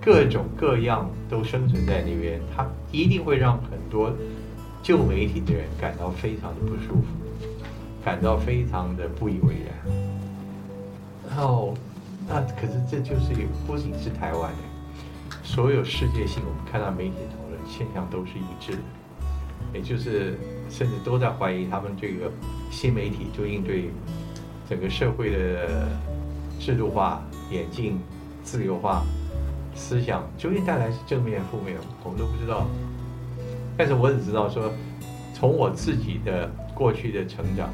[0.00, 4.12] 各种各样都生存在那边，它一定会让很多
[4.82, 7.06] 旧媒体的人感到非常的不舒服，
[8.04, 9.94] 感到非常的不以为然。
[11.28, 11.74] 然后，
[12.28, 13.34] 那可是这就是
[13.66, 18.78] 不仅是台湾的，所有世界性我们看到媒体讨论现象都是一致的，
[19.74, 20.38] 也就是
[20.68, 22.30] 甚至都在怀疑他们这个
[22.70, 23.90] 新媒体就应对
[24.68, 25.88] 整个社会的
[26.58, 27.98] 制度化、演进、
[28.42, 29.04] 自由化
[29.74, 32.66] 思想究竟带来是正面负面，我们都不知道。
[33.76, 34.70] 但是我只知道说，
[35.34, 37.68] 从我自己的过去的成长。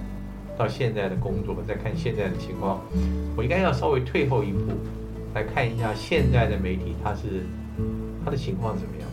[0.58, 2.78] 到现在的工作，再看现在的情况，
[3.34, 4.74] 我应该要稍微退后一步，
[5.34, 7.46] 来看一下现在的媒体，它是
[8.22, 9.08] 它的情况怎么样。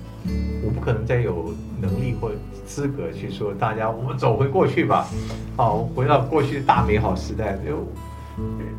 [0.65, 2.31] 我不可能再有能力或
[2.65, 5.07] 资格去说大家，我们走回过去吧，
[5.55, 7.57] 好，回到过去的大美好时代。
[7.65, 7.87] 就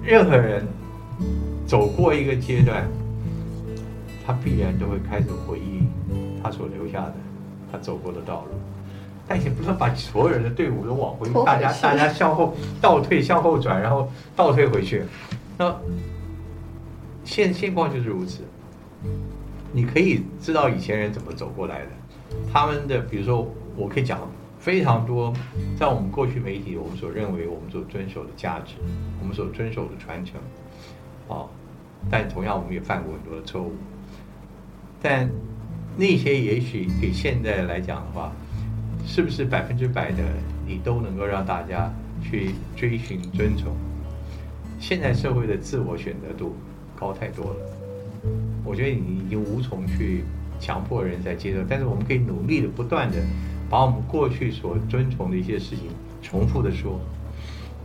[0.02, 0.66] 任何人
[1.66, 2.88] 走过一个阶段，
[4.26, 5.82] 他必然都会开始回忆
[6.42, 7.14] 他所留下的，
[7.70, 8.58] 他走过的道路。
[9.28, 15.04] 但也不能把所有人的队伍都往回，大家大家向后倒退，向后转，然后倒退回去。
[15.56, 15.72] 那
[17.24, 18.42] 现现况就是如此。
[19.72, 21.86] 你可以知道以前人怎么走过来的，
[22.52, 24.20] 他们的比如说，我可以讲
[24.58, 25.32] 非常多，
[25.78, 28.74] 在我们过去媒体，我们所认为我们所遵守的价值，
[29.20, 30.40] 我们所遵守的传承，
[31.28, 31.46] 啊，
[32.10, 33.72] 但同样我们也犯过很多的错误。
[35.00, 35.30] 但
[35.96, 38.32] 那些也许给现在来讲的话。
[39.06, 40.22] 是不是百分之百的
[40.66, 41.90] 你都能够让大家
[42.22, 43.74] 去追寻遵从？
[44.78, 46.54] 现在社会的自我选择度
[46.94, 47.56] 高太多了，
[48.62, 50.22] 我觉得你已经无从去
[50.60, 53.16] 强迫人在接受，但是我们可以努力的不断的
[53.68, 55.86] 把我们过去所遵从的一些事情
[56.22, 57.00] 重复的说。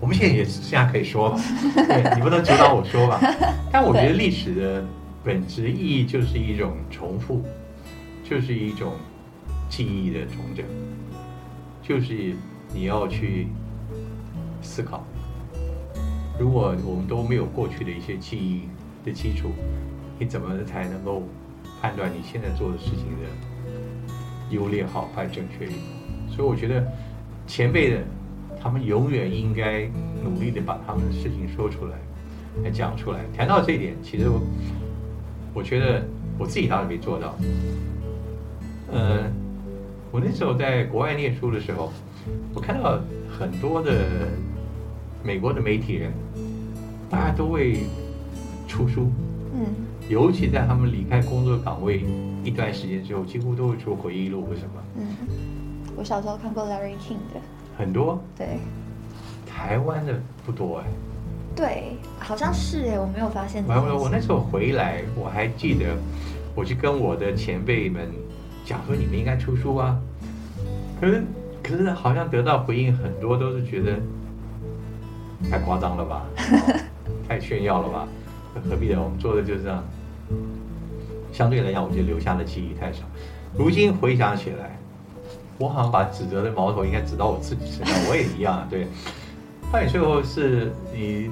[0.01, 1.34] 我们现在也现在可以说
[1.73, 3.17] 对，你不能指导我说吧？
[3.71, 4.86] 但我觉得历史的
[5.23, 7.41] 本质意义就是一种重复，
[8.23, 8.91] 就是一种
[9.69, 10.65] 记忆的重整。
[11.82, 12.36] 就是
[12.73, 13.47] 你要去
[14.61, 15.05] 思考，
[16.38, 18.63] 如果我们都没有过去的一些记忆
[19.05, 19.51] 的基础，
[20.19, 21.23] 你怎么才能够
[21.86, 23.30] 判断你现在做的事情的
[24.50, 26.36] 优劣好坏正确与否？
[26.36, 26.84] 所以我觉得
[27.46, 28.00] 前辈的
[28.60, 29.88] 他们永远应该
[30.24, 31.96] 努力的把他们的事情说出来，
[32.64, 33.20] 来讲出来。
[33.38, 34.42] 谈到这一点，其实我
[35.54, 36.04] 我觉得
[36.40, 37.36] 我自己倒是没做到，
[38.92, 39.32] 嗯。
[40.12, 41.94] 我那时候在国外念书的时候，
[42.56, 44.08] 我看到很多的
[45.24, 46.12] 美国的媒体人，
[47.12, 47.82] 大家都会
[48.68, 49.12] 出书，
[50.08, 52.03] 尤其在他们离开工作岗位
[52.43, 54.84] 一段时间之后，几乎都会出回忆录或什么。
[54.97, 55.08] 嗯，
[55.95, 57.41] 我小时候看过 Larry King 的，
[57.78, 58.60] 很多对
[59.47, 60.86] 台湾的不多哎。
[61.56, 63.93] 对，好像是哎，我没有发现这我件事。
[63.95, 65.86] 我那时候回来，我还记得，
[66.53, 68.12] 我去跟我的前辈们
[68.64, 69.97] 讲说，你们应该出书啊。
[71.01, 71.24] 可是
[71.64, 73.99] 可是好像得到回应，很多都是觉得
[75.49, 76.80] 太夸张了吧，哦
[77.28, 78.08] 太炫耀了吧，
[78.70, 79.01] 何必呢？
[79.01, 79.84] 我们做的就是这样。
[81.36, 83.04] 相对来讲，我觉得留下的记忆太少。
[83.58, 84.80] 如今回想起来，
[85.58, 88.88] 我好像把指责的矛头应该指到我自己身上，我也一样，对。
[89.70, 91.30] 到底最后是你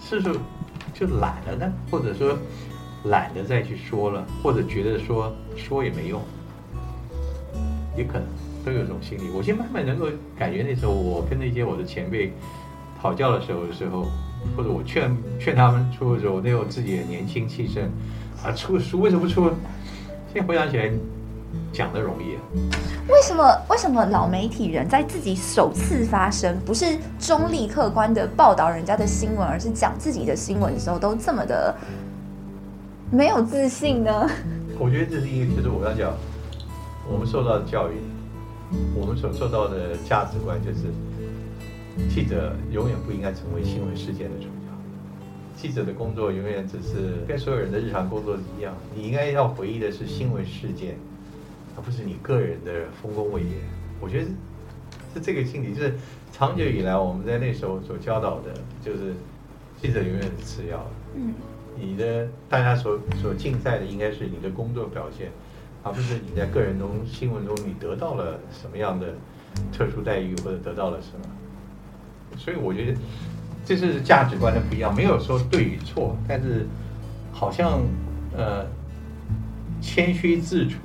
[0.00, 0.38] 是不是
[0.94, 1.70] 就懒了呢？
[1.90, 2.34] 或者说
[3.04, 6.18] 懒得再去说了，或者觉得说说也没用，
[7.94, 8.26] 也可能
[8.64, 9.28] 都有这种心理。
[9.34, 10.06] 我现在慢慢能够
[10.38, 12.32] 感觉那时候我跟那些我的前辈
[13.02, 14.06] 讨教的时候的时候，
[14.56, 17.90] 或者我劝劝他们出的时候，那时候自己也年轻气盛
[18.44, 19.50] 啊，出书为什么不出？
[20.32, 20.90] 现在回想起来，
[21.72, 22.40] 讲的容易啊。
[23.08, 31.74] 为什么为什么老媒体人在自己首次发声，不是中立客观的报道人家的新闻，而是讲自己的新闻的时候，都这么的
[33.10, 34.28] 没有自信呢？
[34.78, 36.12] 我觉得这是一个，就是我要讲，
[37.10, 37.94] 我们受到的教育，
[38.96, 40.86] 我们所受到的价值观，就是
[42.08, 44.61] 记者永远不应该成为新闻事件的主角。
[45.56, 50.96] 记者的工作永远只是跟所有人的日常工作一样，你应该要回忆的是新闻事件，
[51.76, 53.56] 而不是你个人的丰功伟业。
[54.00, 54.26] 我觉得
[55.14, 55.94] 是这个心理，就是
[56.32, 58.52] 长久以来我们在那时候所教导的，
[58.84, 59.14] 就是
[59.80, 60.90] 记者永远是次要的。
[61.14, 61.34] 嗯，
[61.78, 65.30] 你的大家所所竞赛的应该是你的工作表现，
[65.82, 69.14] 而不是你在个人中新闻中你得到了什么样的
[69.72, 71.26] 特殊待遇或者得到了什么。
[72.38, 72.98] 所以我觉得
[73.64, 76.66] 这是价值观的不一样，没有说对与错，但是
[77.32, 77.80] 好像
[78.36, 78.66] 呃
[79.80, 80.78] 谦虚自处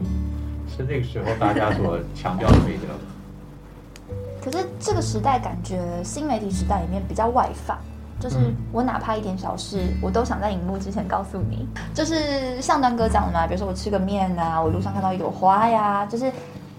[0.68, 2.94] 是那个时候大家所强调的美德。
[4.44, 7.78] 可是这个时代感觉新媒体时代里面比较外放，
[8.18, 8.38] 就是
[8.72, 11.68] 我哪怕一点小事，我都想在荧幕之前告诉你。
[11.94, 16.32] 就是像端哥讲的嘛，比如说我吃个面啊，我路上看到一朵花呀，就是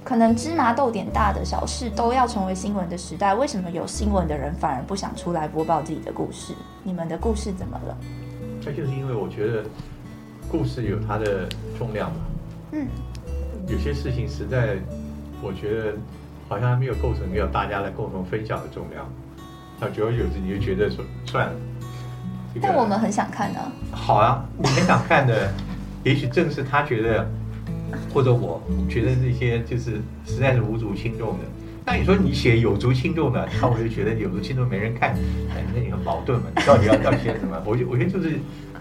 [0.04, 3.34] 可能芝麻豆点大的小事都要成为新闻的时代。
[3.34, 6.54] 为什么有新闻的人反而不想出来播报自己的故事？
[6.82, 7.96] 你们的故事怎么了？
[8.64, 9.64] 那就是因为我觉得
[10.50, 12.16] 故事有它的重量嘛。
[12.72, 12.86] 嗯，
[13.66, 14.76] 有些事情实在，
[15.42, 15.92] 我觉得
[16.48, 19.06] 好像还没有构成要大家来共同分享的重量。
[19.80, 21.52] 那久而久之，你就觉得说算了。
[22.54, 23.60] 这个但我们很想看呢、
[23.92, 25.52] 好啊，你很想看的，
[26.02, 27.30] 也许正是他觉得，
[28.12, 31.44] 或者我觉得这些就是实在是无足轻重的。
[31.84, 35.14] 那你说你写有足轻重的，那我就觉得有足轻重没人看，
[35.54, 36.46] 哎那你很矛盾嘛？
[36.54, 37.62] 你到底要要写什么？
[37.64, 38.38] 我就我觉得就是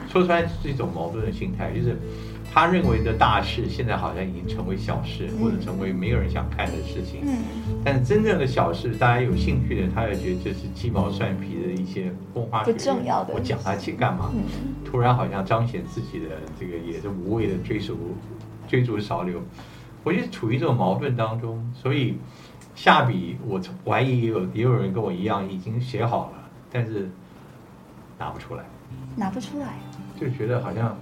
[0.10, 1.98] 说出来是一种矛盾的心态，就是
[2.54, 7.22] 他认为的大事，现在好像已经成为小事，或者成为没有人想看的事情。
[7.24, 7.38] 嗯，
[7.82, 14.32] 但是真正的小事，大家有兴趣的，他也觉得这是鸡毛蒜皮的一些风花雪月不重要的我讲它去干嘛？
[14.34, 14.44] 嗯
[14.84, 16.26] 突然好像彰显自己的
[16.58, 18.16] 这个也是无谓的追逐
[18.68, 19.42] 追逐潮流，
[20.04, 22.18] 我觉得处于这种矛盾当中，所以
[22.76, 26.34] 下笔我怀疑也有也有人跟我一样已经写好了，
[26.72, 27.10] 但是
[28.20, 28.64] 拿不出来，
[29.16, 29.74] 拿不出来。
[30.20, 30.98] 就觉得好像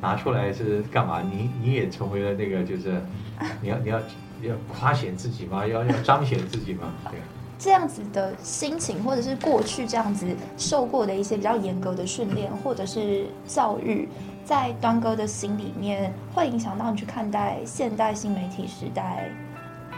[0.00, 1.22] 拿出来是干嘛？
[1.22, 3.00] 你你也成为了那个就是
[3.62, 4.00] 你要你要
[4.40, 5.66] 你要夸显自己吗？
[5.66, 6.92] 要要彰显自己吗？
[7.10, 7.18] 对。
[7.58, 10.26] 这样子的心情，或者是过去这样子
[10.58, 14.06] 受过的一些比较严格的训练，或者是教育，
[14.46, 19.28] 在端哥的心里面，会影响到你去看待现代新媒体时代，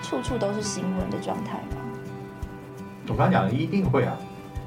[0.02, 1.76] 处处都是新闻的状态吗？
[3.08, 4.16] 我刚刚讲的一定会啊，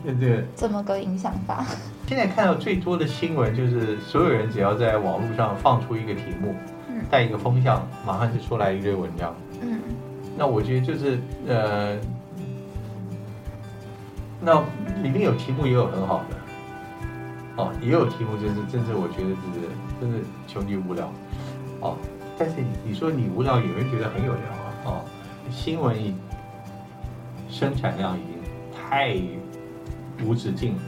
[0.03, 0.45] 对不对。
[0.53, 1.65] 怎么个影响法？
[2.07, 6.53] 现在看到最多的新闻就是，所有人只要在网络上放出一个题目，
[6.87, 9.33] 嗯带一个风向，马上就出来一堆文章。
[9.61, 9.79] 嗯
[10.37, 11.97] 那我觉得就是呃，
[14.39, 14.61] 那
[15.01, 16.37] 里面有题目也有很好的，
[17.61, 21.13] 哦，也有题目就是真是我觉得就是真是穷极无聊，
[21.79, 21.95] 哦，
[22.35, 25.05] 但是你说你无聊，有人觉得很有聊啊，哦，
[25.51, 25.95] 新闻
[27.47, 28.41] 生产量已经
[28.73, 29.15] 太
[30.25, 30.81] 无止境了，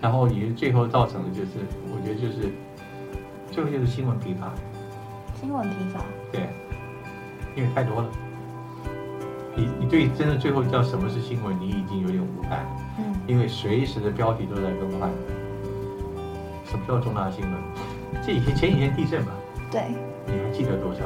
[0.00, 2.50] 然后也最后造成的就是，我觉得就是
[3.52, 4.52] 最后就是新闻疲乏，
[5.40, 6.00] 新闻疲乏。
[6.32, 6.48] 对，
[7.54, 8.10] 因为太多了。
[9.54, 12.66] 你你对真的最后叫什么是新闻，你已经有点无感，
[12.98, 15.08] 嗯因为随时的标题都在更换。
[16.70, 17.52] 什么叫重大新闻？
[18.24, 19.32] 这几天前几天地震吧，
[19.70, 19.82] 对，
[20.26, 21.00] 你还记得多少？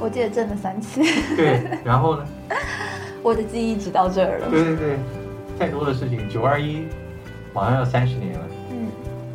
[0.00, 1.00] 我记得震了三次。
[1.36, 2.26] 对，然后呢？
[3.22, 4.50] 我的记忆只到这儿了。
[4.50, 4.98] 对对对，
[5.58, 6.84] 太多的事情，九二一
[7.54, 8.88] 马上要三十年了，嗯，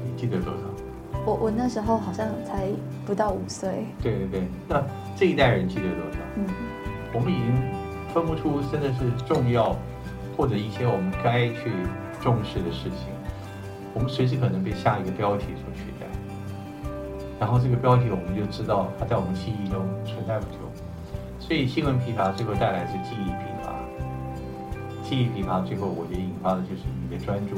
[0.06, 0.60] 你记得多少？
[1.26, 2.68] 我我那时候好像才
[3.06, 3.86] 不到五岁。
[4.02, 4.84] 对对对，那
[5.16, 6.18] 这一代人记得多少？
[6.36, 6.46] 嗯，
[7.14, 7.54] 我们已经
[8.14, 9.76] 分不出真的是重要，
[10.36, 11.72] 或者一些我们该去
[12.22, 13.08] 重视的事情，
[13.94, 16.06] 我们随时可能被下一个标题所取代，
[17.40, 20.60] 然后这个标题我们就知道它在我们记忆中存在不久，
[21.40, 23.74] 所以新闻疲乏最后带来是记忆疲乏，
[25.04, 27.56] 记忆疲乏最后我觉得引发的就是你的专注，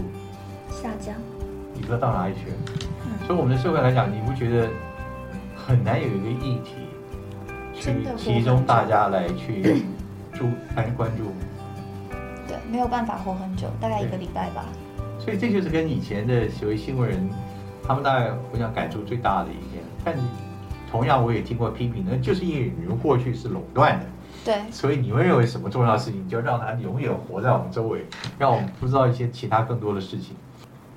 [0.69, 1.15] 下降。
[1.73, 2.51] 你不知道到哪里去
[3.25, 4.67] 所以我们的社会来讲，你不觉得
[5.55, 6.73] 很难有一个议题
[7.73, 9.85] 去集中大家来去
[10.33, 11.31] 注来关注？
[12.47, 14.65] 对，没有办法活很久，大概一个礼拜吧。
[15.19, 17.29] 所以这就是跟以前的所谓新闻人，
[17.85, 19.83] 他们大概我想感触最大的一点。
[20.03, 20.15] 但
[20.89, 24.05] 同样我也听过批评，那就是因为你们过去是垄断的，
[24.45, 28.05] 对，所以你们认为什么重要的事情，就让它永远活在我们周围，
[28.39, 30.35] 让我们不知道一些其他更多的事情。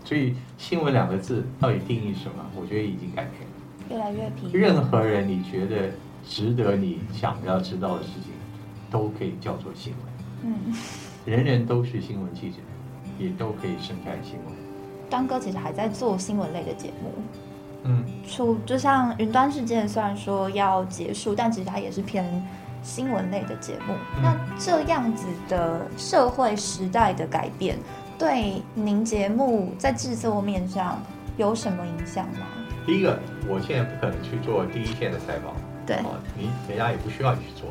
[0.04, 2.44] 所以新闻两个字到底定义什么？
[2.54, 3.48] 我觉得已经改变了。
[3.90, 4.50] 越来越平。
[4.52, 5.90] 任何人你觉得
[6.24, 8.32] 值得你想要知道的事情，
[8.90, 10.54] 都可以叫做新闻。
[10.54, 10.74] 嗯，
[11.26, 12.56] 人人都是新闻记者，
[13.18, 14.54] 也都可以生产新闻。
[15.10, 17.12] 端哥其实还在做新闻类的节目。
[17.84, 22.24] 嗯，出就像云端事件，虽然说要结束，但其实它也是偏
[22.82, 23.94] 新闻类的节目。
[24.16, 27.76] 嗯那这样子的社会时代的改变，
[28.16, 31.02] 对您节目在制作面上
[31.36, 32.46] 有什么影响吗？
[32.86, 35.52] 第一个，我现在不可能去做第一线的采访，
[35.84, 37.68] 对，哦，你人家也不需要你去做，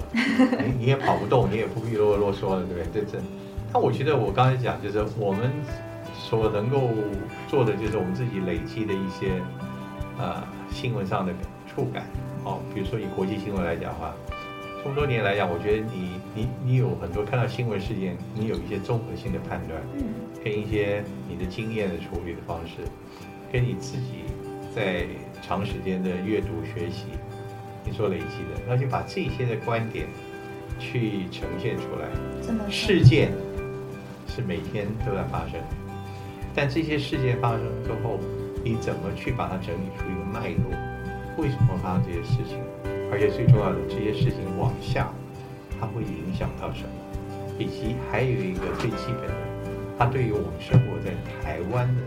[0.60, 3.06] 你你也跑不动，你也不必啰啰嗦了，对不对？
[3.06, 3.24] 这这，
[3.74, 5.50] 但我觉得我刚才讲，就是我们
[6.14, 6.90] 所能够
[7.48, 9.42] 做的，就是我们自己累积的一些
[10.18, 11.34] 呃新闻上的
[11.68, 12.04] 触感，
[12.44, 14.14] 哦，比如说以国际新闻来讲的话，
[14.84, 20.04] 这么多年来讲，我觉得你你你有很多看到新闻事件，你有一些综合性的判断，嗯，
[20.44, 22.84] 跟一些你的经验的处理的方式，
[23.52, 24.26] 跟你自己
[24.76, 25.06] 在
[25.42, 27.06] 长时间的阅读学习，
[27.86, 30.08] 你所累积的，然后就把这些的观点
[30.78, 32.10] 去呈现出来。
[32.70, 33.32] 事件
[34.34, 35.60] 是每天都在发生，
[36.56, 38.18] 但这些事件发生之后，
[38.64, 40.72] 你怎么去把它整理出一个脉络？
[41.38, 42.58] 为什么发生这些事情？
[43.12, 45.12] 而且最重要的，这些事情往下，
[45.78, 46.90] 它会影响到什么？
[47.60, 49.34] 以及还有一个最基本的，
[50.00, 51.12] 它对于我们生活在
[51.44, 52.02] 台湾的，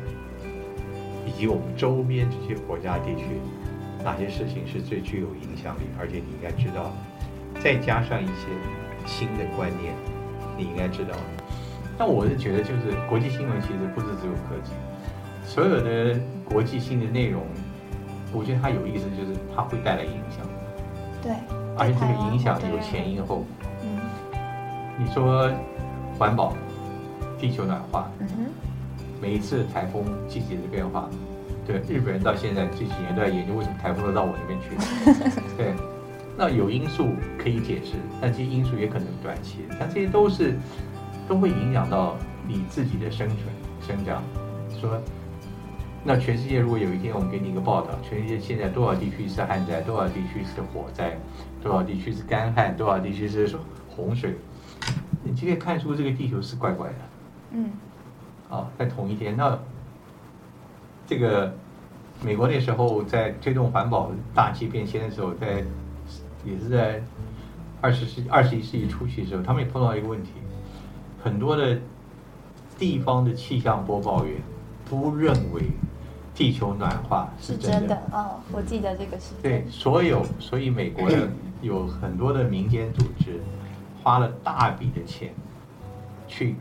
[1.26, 3.24] 以及我们周边这些国家地区，
[4.02, 5.82] 哪些事情是最具有影响力？
[6.00, 6.90] 而且你应该知道，
[7.60, 8.48] 再加上一些
[9.04, 9.94] 新的观念，
[10.56, 11.14] 你应该知道。
[11.96, 14.72] 但我是觉得，就是国际新闻其实不是只有科技，
[15.44, 17.42] 所有的国际性的内容，
[18.32, 20.44] 我觉得它有意思，就是它会带来影响，
[21.22, 21.32] 对，
[21.76, 23.44] 而且这个影响有前因后果。
[23.82, 24.00] 嗯。
[24.98, 25.50] 你说
[26.18, 26.54] 环保、
[27.38, 28.46] 地球暖化，嗯哼，
[29.20, 31.08] 每一次台风季节的变化，
[31.66, 34.76] 对日本人到现在这几年都在研究为什么台风都到我那边去。
[35.58, 35.74] 对，
[36.36, 40.54] 那有因素可以解释，但这些因素也可能短期，但这些都是
[41.28, 42.16] 都会影响到
[42.46, 43.40] 你自己的生存、
[43.80, 44.22] 生长。
[44.80, 45.00] 说，
[46.04, 51.16] 那全世界如果有一天我们给你一个报道，全世界现在多少地区是旱灾，多少地区是火灾，
[51.62, 53.56] 多少地区是干旱，多少地区是
[53.88, 54.36] 洪水，
[55.22, 56.94] 你就可以看出这个地球是怪怪的。
[57.52, 57.70] 嗯
[58.50, 59.58] 啊，在同一天，那
[61.06, 61.54] 这个
[62.22, 65.64] 美国那时候在推动环保大气变迁的时候，在
[66.44, 67.02] 也是在
[67.80, 70.32] 二十世二十一世纪初期的时候，他们也碰到一个问题，
[71.24, 71.78] 很多的
[72.78, 74.36] 地方的气象播报员
[74.90, 75.62] 都认为
[76.34, 77.96] 地球暖化是是真的。
[78.12, 79.64] 哦，我记得这个事件。
[79.64, 81.26] 对，所有所以美国的
[81.62, 83.40] 有很多的民间组织
[84.02, 85.32] 花了大笔的钱，
[86.28, 86.56] 去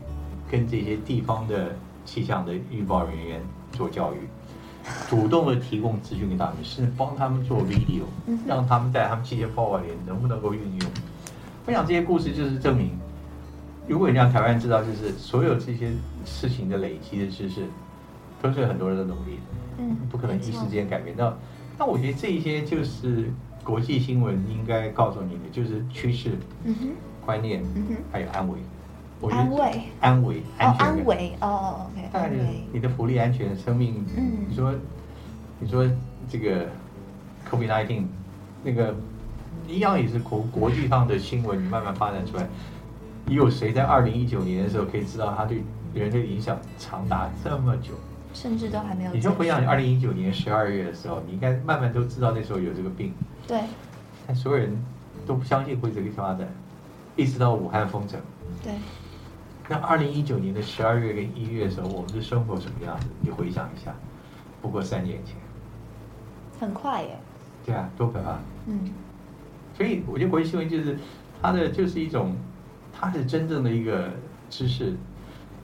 [0.50, 1.72] 跟这些地方的
[2.06, 3.42] 气象的预报人员
[3.72, 4.16] 做教育，
[5.10, 8.04] 主动的提供资讯给他们，甚至帮他们做 video，
[8.46, 10.90] 让他们在他们气象报告里能不能够运用。
[11.66, 12.98] 我想这些故事就是证明，
[13.86, 15.90] 如果你让台湾知道，就是所有这些
[16.24, 17.66] 事情的累积的知识，
[18.40, 19.42] 都是很多人的努力的。
[19.78, 21.36] 嗯，不可能一时间改变到。
[21.78, 23.30] 那我觉得这一些就是
[23.62, 26.30] 国际新闻应该告诉你的，就是趋势、
[26.64, 26.88] 嗯哼，
[27.26, 27.96] 观念，嗯哼。
[28.12, 28.58] 还有安危。
[29.20, 31.04] 我觉得安慰安危、哦，安全感安。
[31.04, 34.04] 慰哦，OK，当然就是，你的福利、安全、生命。
[34.16, 34.74] 嗯你说，
[35.58, 35.88] 你说
[36.28, 36.66] 这个
[37.50, 38.02] COVID-19
[38.62, 38.94] 那个
[39.66, 42.46] 一样也是国国际上的新闻，你慢慢发展出来。
[43.26, 45.62] 你有谁在二零一九年的时候可以知道它对
[45.94, 47.94] 人类的影响长达这么久？
[48.32, 49.12] 甚至都还没有。
[49.12, 53.14] 你就回想你二零一九年十二月的时候，你应该慢慢都知道那时候有这个病，
[53.46, 53.60] 对，
[54.26, 54.76] 但所有人
[55.26, 56.48] 都不相信会这个发展。
[57.16, 58.20] 一直到武汉封城。
[58.62, 58.72] 对。
[59.68, 63.06] 那二零一九年的十二月跟一月的时候，我们的生活什么样子？
[63.20, 63.94] 你回想一下，
[64.60, 65.36] 不过三年前。
[66.60, 67.18] 很快耶。
[67.64, 68.36] 对啊，多可怕。
[68.66, 68.90] 嗯。
[69.76, 70.98] 所以我觉得国际新闻就是
[71.40, 72.34] 它的就是一种，
[73.04, 74.08] 它是真正的一个
[74.48, 74.94] 知识。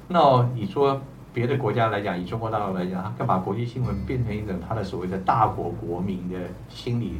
[0.08, 1.00] 那你说
[1.32, 6.36] 别的国家来讲，以中国大陆来讲，它干嘛国际新闻变成一种它的所谓的大国国民的
[6.68, 7.14] 心理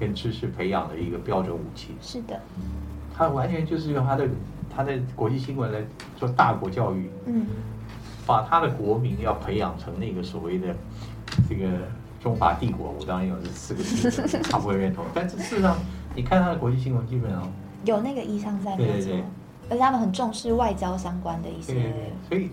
[0.00, 1.94] 跟知识培养的一个标准武器？
[2.00, 2.40] 是的。
[3.14, 4.26] 它完全就是用它的
[4.74, 5.80] 它的国际新闻来
[6.16, 7.10] 做大国教育。
[7.26, 7.46] 嗯。
[8.26, 10.74] 把他的国民要培养成那个所谓的
[11.48, 11.66] 这个
[12.20, 15.04] 中华帝国，我当然有这四个字， 他不会认同。
[15.14, 15.76] 但是事实上。
[16.14, 17.48] 你看他的国际新闻，基本上
[17.84, 19.12] 有那个意向在，没错。
[19.68, 21.92] 而且他们很重视外交相关的一些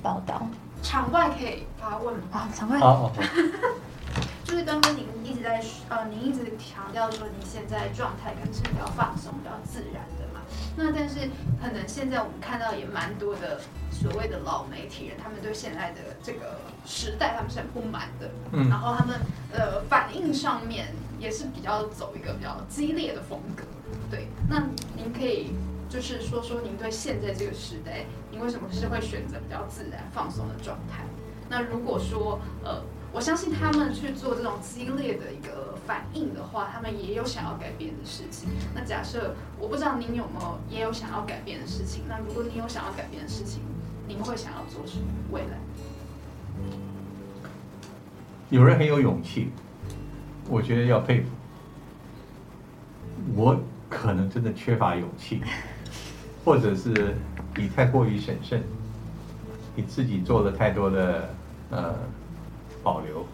[0.01, 0.47] 报道。
[0.84, 2.80] 场外可以发问吗啊，场外。
[4.43, 10.41] 就是刚刚您一直在呃，您一直强调说，您现在状态可能是比较放松、比较自然的嘛。
[10.76, 11.30] 那但是
[11.61, 13.59] 可能现在我们看到也蛮多的
[13.91, 18.30] 所谓的老媒体人，他们对现在的这个时代他们是很不满的。
[18.51, 18.70] 嗯。
[18.70, 19.20] 然后他们
[19.51, 20.88] 呃反应上面。
[21.18, 23.63] 也是比较走一个比较激烈的风格，
[24.11, 24.28] 对。
[24.49, 24.59] 那
[24.97, 25.53] 您可以
[25.95, 31.05] 就是说说您对现在这个时代，您为什么是会选择比较自然放松的状态？
[31.49, 32.81] 那如果说呃，
[33.13, 38.49] 我相信他们去做这种激烈的一个反应的话，他们也有想要改变的事情。
[38.73, 43.61] 那假设我不知道您有没有也有想要改变的事情，那如果您有想要改变的事情，
[44.05, 45.05] 您会想要做什么？
[45.31, 45.57] 未来？
[48.49, 49.49] 有人很有勇气。
[50.49, 51.29] 我觉得要佩服，
[53.33, 53.57] 我
[53.89, 55.41] 可能真的缺乏勇气，
[56.45, 57.15] 或者是
[57.57, 58.61] 你太过于审慎，
[59.75, 61.29] 你自己做了太多的
[61.71, 61.95] 呃
[62.83, 63.25] 保留，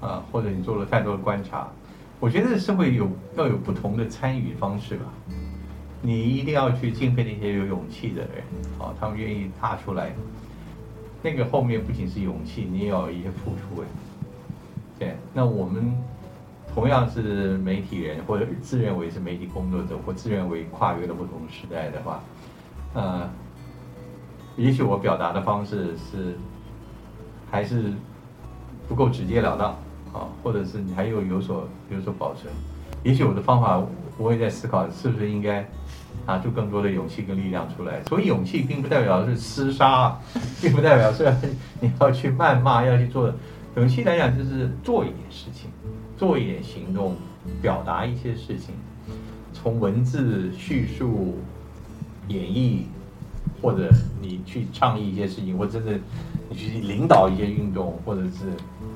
[0.00, 1.68] 啊，或者你做了太多的观察。
[2.18, 3.06] 我觉得社会有
[3.36, 5.04] 要有不同的参与方式吧，
[6.00, 8.42] 你一定要去敬佩那些有勇气的人，
[8.78, 10.14] 哦，他们愿意踏出来，
[11.22, 13.86] 那个后面不仅是勇气，你也要有一些付出哎。
[14.98, 15.94] 对，那我们
[16.76, 22.20] 同样是媒体人，或者自认为是媒体工作者，或自认为跨越了不同时代的话，
[22.92, 23.26] 呃，
[24.58, 26.36] 也许我表达的方式是
[27.50, 27.94] 还是
[28.86, 29.70] 不够直截了当
[30.12, 32.52] 啊，或者是你还有有所有所保存。
[33.02, 33.82] 也许我的方法，
[34.18, 35.66] 我也在思考是不是应该
[36.26, 38.02] 拿出更多的勇气跟力量出来。
[38.04, 40.14] 所以勇气并不代表是厮杀，
[40.60, 41.24] 并不代表是
[41.80, 43.32] 你要去谩骂，要去做。
[43.76, 45.70] 勇气来讲，就是做一点事情，
[46.16, 47.16] 做一点行动，
[47.60, 48.74] 表达一些事情，
[49.52, 51.36] 从文字叙述、
[52.28, 52.82] 演绎，
[53.60, 53.90] 或者
[54.20, 55.98] 你去倡议一些事情，或真的
[56.48, 58.52] 你去领导一些运动，或者是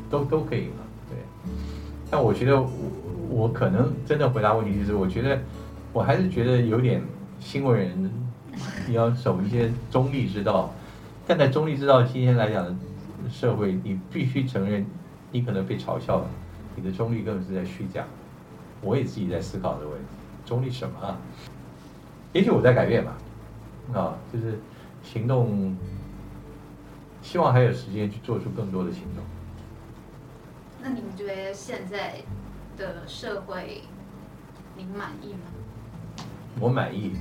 [0.09, 0.85] 都都可以嘛。
[1.09, 1.19] 对。
[2.11, 2.69] 但我觉得我
[3.29, 5.39] 我可能真的回答问题，就是我觉得
[5.93, 7.03] 我还是觉得有点
[7.39, 8.11] 新闻人
[8.87, 10.73] 你要守一些中立之道，
[11.27, 12.77] 但在中立之道今天来讲。
[13.31, 14.85] 社会，你必须承认，
[15.31, 16.27] 你可能被嘲笑了，
[16.77, 18.05] 你的中立根本是在虚假。
[18.83, 20.07] 我也自己在思考这个问题，
[20.47, 21.19] 中立什么啊？
[22.33, 23.19] 也许我在改变吧，
[23.93, 24.59] 啊，就是
[25.03, 25.77] 行动，
[27.21, 29.23] 希望还有时间去做出更多的行动。
[30.83, 32.23] 那你们觉得现在
[32.79, 33.83] 的社会，
[34.77, 35.41] 您满意吗？
[36.59, 37.13] 我满意，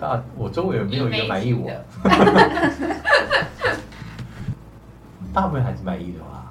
[0.00, 1.70] 大我周围没有一个满意我。
[5.32, 6.41] 大部分还是满意的吧。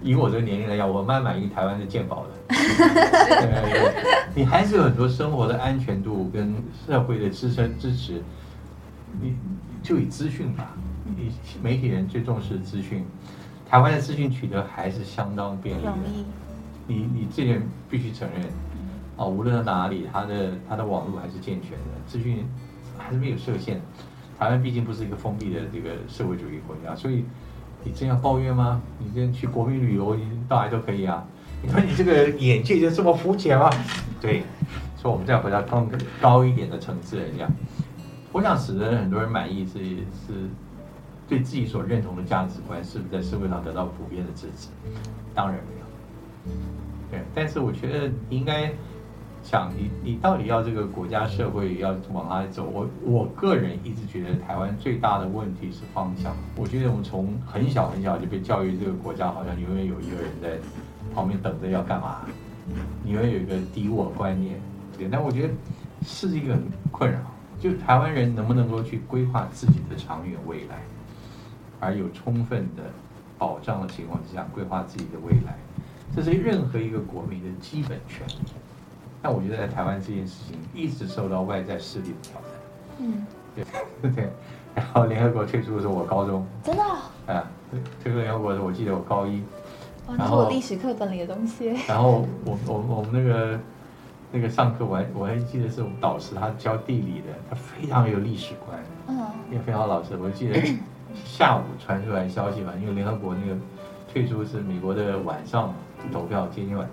[0.00, 2.30] 以我这个年龄来讲，我蛮满意台湾的健保的。
[4.34, 6.54] 你还是有很多生活的安全度跟
[6.86, 8.22] 社会的支撑支持。
[9.20, 9.34] 你
[9.82, 10.72] 就以资讯吧，
[11.04, 11.32] 你
[11.62, 13.04] 媒体人最重视资讯，
[13.68, 15.92] 台湾的资讯取得还是相当便利的。
[16.86, 18.42] 你你这点必须承认。
[19.16, 22.46] 啊，无论在哪里，它的它的网络还是健全的，资讯
[22.96, 23.80] 还是没有设限。
[24.38, 27.24] 台湾毕竟不是一个封闭的这个社会主义国家，所以。
[27.84, 28.80] 你真要抱怨吗？
[28.98, 31.24] 你真去国民旅游，你到哪都可以啊。
[31.62, 33.70] 你说你这个眼界就这么肤浅吗？
[34.20, 34.42] 对，
[34.96, 35.88] 所以我们再回到更
[36.20, 37.50] 高一点的层次来讲，
[38.32, 40.48] 我想使得很多人满意是是
[41.28, 44.68] 对自己所认同的价值观是不是在社会上得到普遍的支持？
[45.34, 46.56] 当然没有。
[47.10, 48.72] 对，但是我觉得应该。
[49.50, 52.64] 想你，你到底要这个国家社会要往哪里走？
[52.64, 56.36] 我我个人一直觉得台湾最大的问题是方向。
[56.54, 60.58] 我觉得我们从很小很小就被教育，这个国家好像永远有一个人在
[61.14, 62.26] 旁边等着要干嘛，
[63.02, 64.60] 你会有一个敌我观念。
[64.98, 65.54] 对，但我觉得
[66.02, 67.18] 是一个很困扰，
[67.58, 70.82] 就台湾人能不能够去规划自己的长远未来，
[71.80, 72.82] 而有充分的
[73.38, 75.56] 保障的情况之下规划自己的未来，
[76.14, 78.52] 这是任何一个国民的基本权利。
[79.20, 82.50] 但我觉得在台湾这件事情一直受到外在势力的挑战，
[82.98, 84.30] 嗯，对 对。
[84.74, 87.50] 然后联合国退出的时候，我高中真的哦，啊，
[88.02, 89.42] 退出联合国的时候，我记得我高一，
[90.06, 91.74] 哇，那然后是我历史课本里的东西。
[91.88, 93.58] 然后我我我们那个
[94.30, 100.16] 那个上课，我还我还记得是我们导师，他教地理的，他非常有历史观，嗯也非常老师。
[100.16, 100.60] 我记得
[101.24, 103.58] 下午传出来消息吧，因为联合国那个
[104.12, 105.74] 退出是美国的晚上
[106.12, 106.88] 投票，接近晚。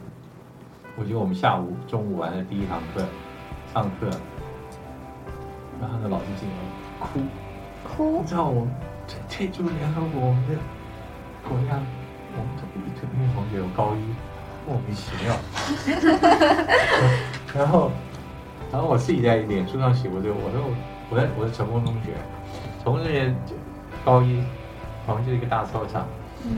[0.98, 3.06] 我觉得我们下午中午完了第一堂课，
[3.74, 4.10] 上课，
[5.82, 6.56] 然后那老师进来
[7.00, 7.20] 哭，
[7.84, 8.66] 哭你知道我
[9.06, 10.56] 这这就是联合国，我们的
[11.44, 11.78] 国家，
[12.32, 14.00] 我们同一同一同学有高一，
[14.66, 15.36] 莫名其妙。
[17.54, 17.92] 然后，
[18.72, 20.74] 然后我自己在脸书上写过这个，我说我
[21.10, 22.14] 我在我是成功中学，
[22.82, 23.36] 成功中学
[24.06, 24.42] 高一，
[25.06, 26.08] 旁边就是一个大操场，
[26.46, 26.56] 嗯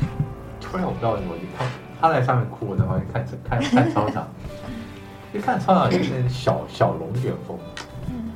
[0.62, 1.66] 突然我不知道为什么，我就他
[2.00, 4.28] 他在上面哭，我在旁边看看看操场，
[5.34, 7.58] 一看操场就是小小龙卷风。
[8.10, 8.32] 嗯，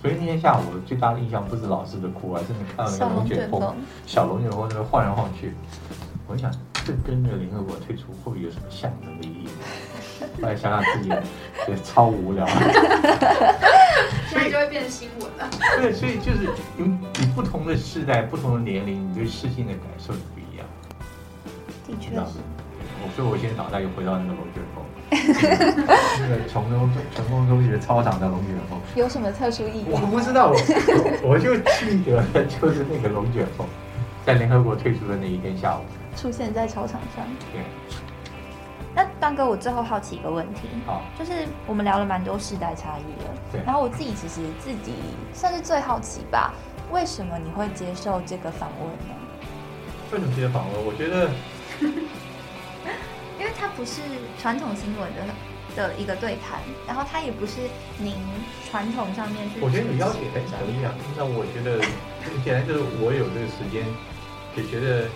[0.00, 3.76] 所以那天下午我最大的印象不是老师的哭，而是你看到那个龙卷风，
[4.06, 5.52] 小龙卷风那个晃来晃去。
[6.26, 9.48] 我想，这跟那个联合国退出会不会有什么象征的意义？
[10.40, 11.10] 后来想想自己，
[11.68, 12.46] 也超无聊。
[14.32, 15.50] 所以就会变新闻了。
[15.76, 20.43] 对，所以就是你你不同的世代、不同的年龄，你对事情的感受是不一样。
[21.94, 22.26] 的确知道。
[23.02, 24.82] 我所以我现在脑袋又回到那个龙卷风，
[26.20, 28.80] 那个成功成功中学操场的龙卷风。
[28.94, 29.98] 有什么特殊意义我？
[29.98, 30.56] 不知道，我
[31.22, 33.66] 我就记得就是那个龙卷风，
[34.24, 35.80] 在联合国退出的那一天下午。
[36.16, 37.26] 出现在操场上。
[37.52, 37.60] 对，
[38.94, 44.94] 那当哥，我最后好奇一个问题，好，就是我们聊了蛮多世代差异了，对然后我自己其实自己
[45.34, 46.54] 算是最好奇吧，
[46.90, 49.14] 为什么你会接受这个访问呢？
[50.12, 50.86] 为什么接受访问？
[50.86, 51.28] 我觉得
[53.38, 54.00] 因为它不是
[54.40, 55.26] 传统新闻的
[55.76, 57.60] 的一个对谈，然后它也不是
[57.98, 58.14] 您
[58.70, 59.60] 传统上面去。
[59.60, 60.94] 我觉得你邀请很可以啊。
[61.16, 61.82] 那我觉得
[62.22, 63.84] 很 简单，就是我有这个时间，
[64.56, 65.08] 也觉得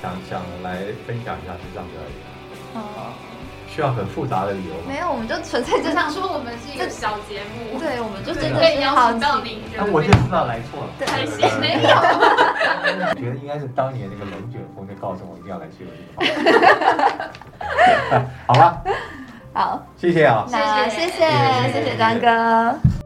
[0.00, 2.30] 想想来分享一下，就这样子而已啊。
[2.74, 3.14] 哦，
[3.74, 4.82] 需要很复杂的理由吗？
[4.86, 9.18] 没有，我们就纯粹就就想说我们是一个小节目，对，我们就对，真的是好奇。
[9.18, 10.90] 请到您，觉那我就知道来错了。
[10.96, 11.88] 对开心对没有？
[11.90, 16.22] 我觉得应该是当年那个龙卷风就告诉我一定要来接我这个访
[18.14, 18.26] 问。
[18.46, 18.80] 好吧，
[19.52, 20.46] 好，谢谢啊。
[20.52, 23.03] 那谢谢谢谢谢谢张哥。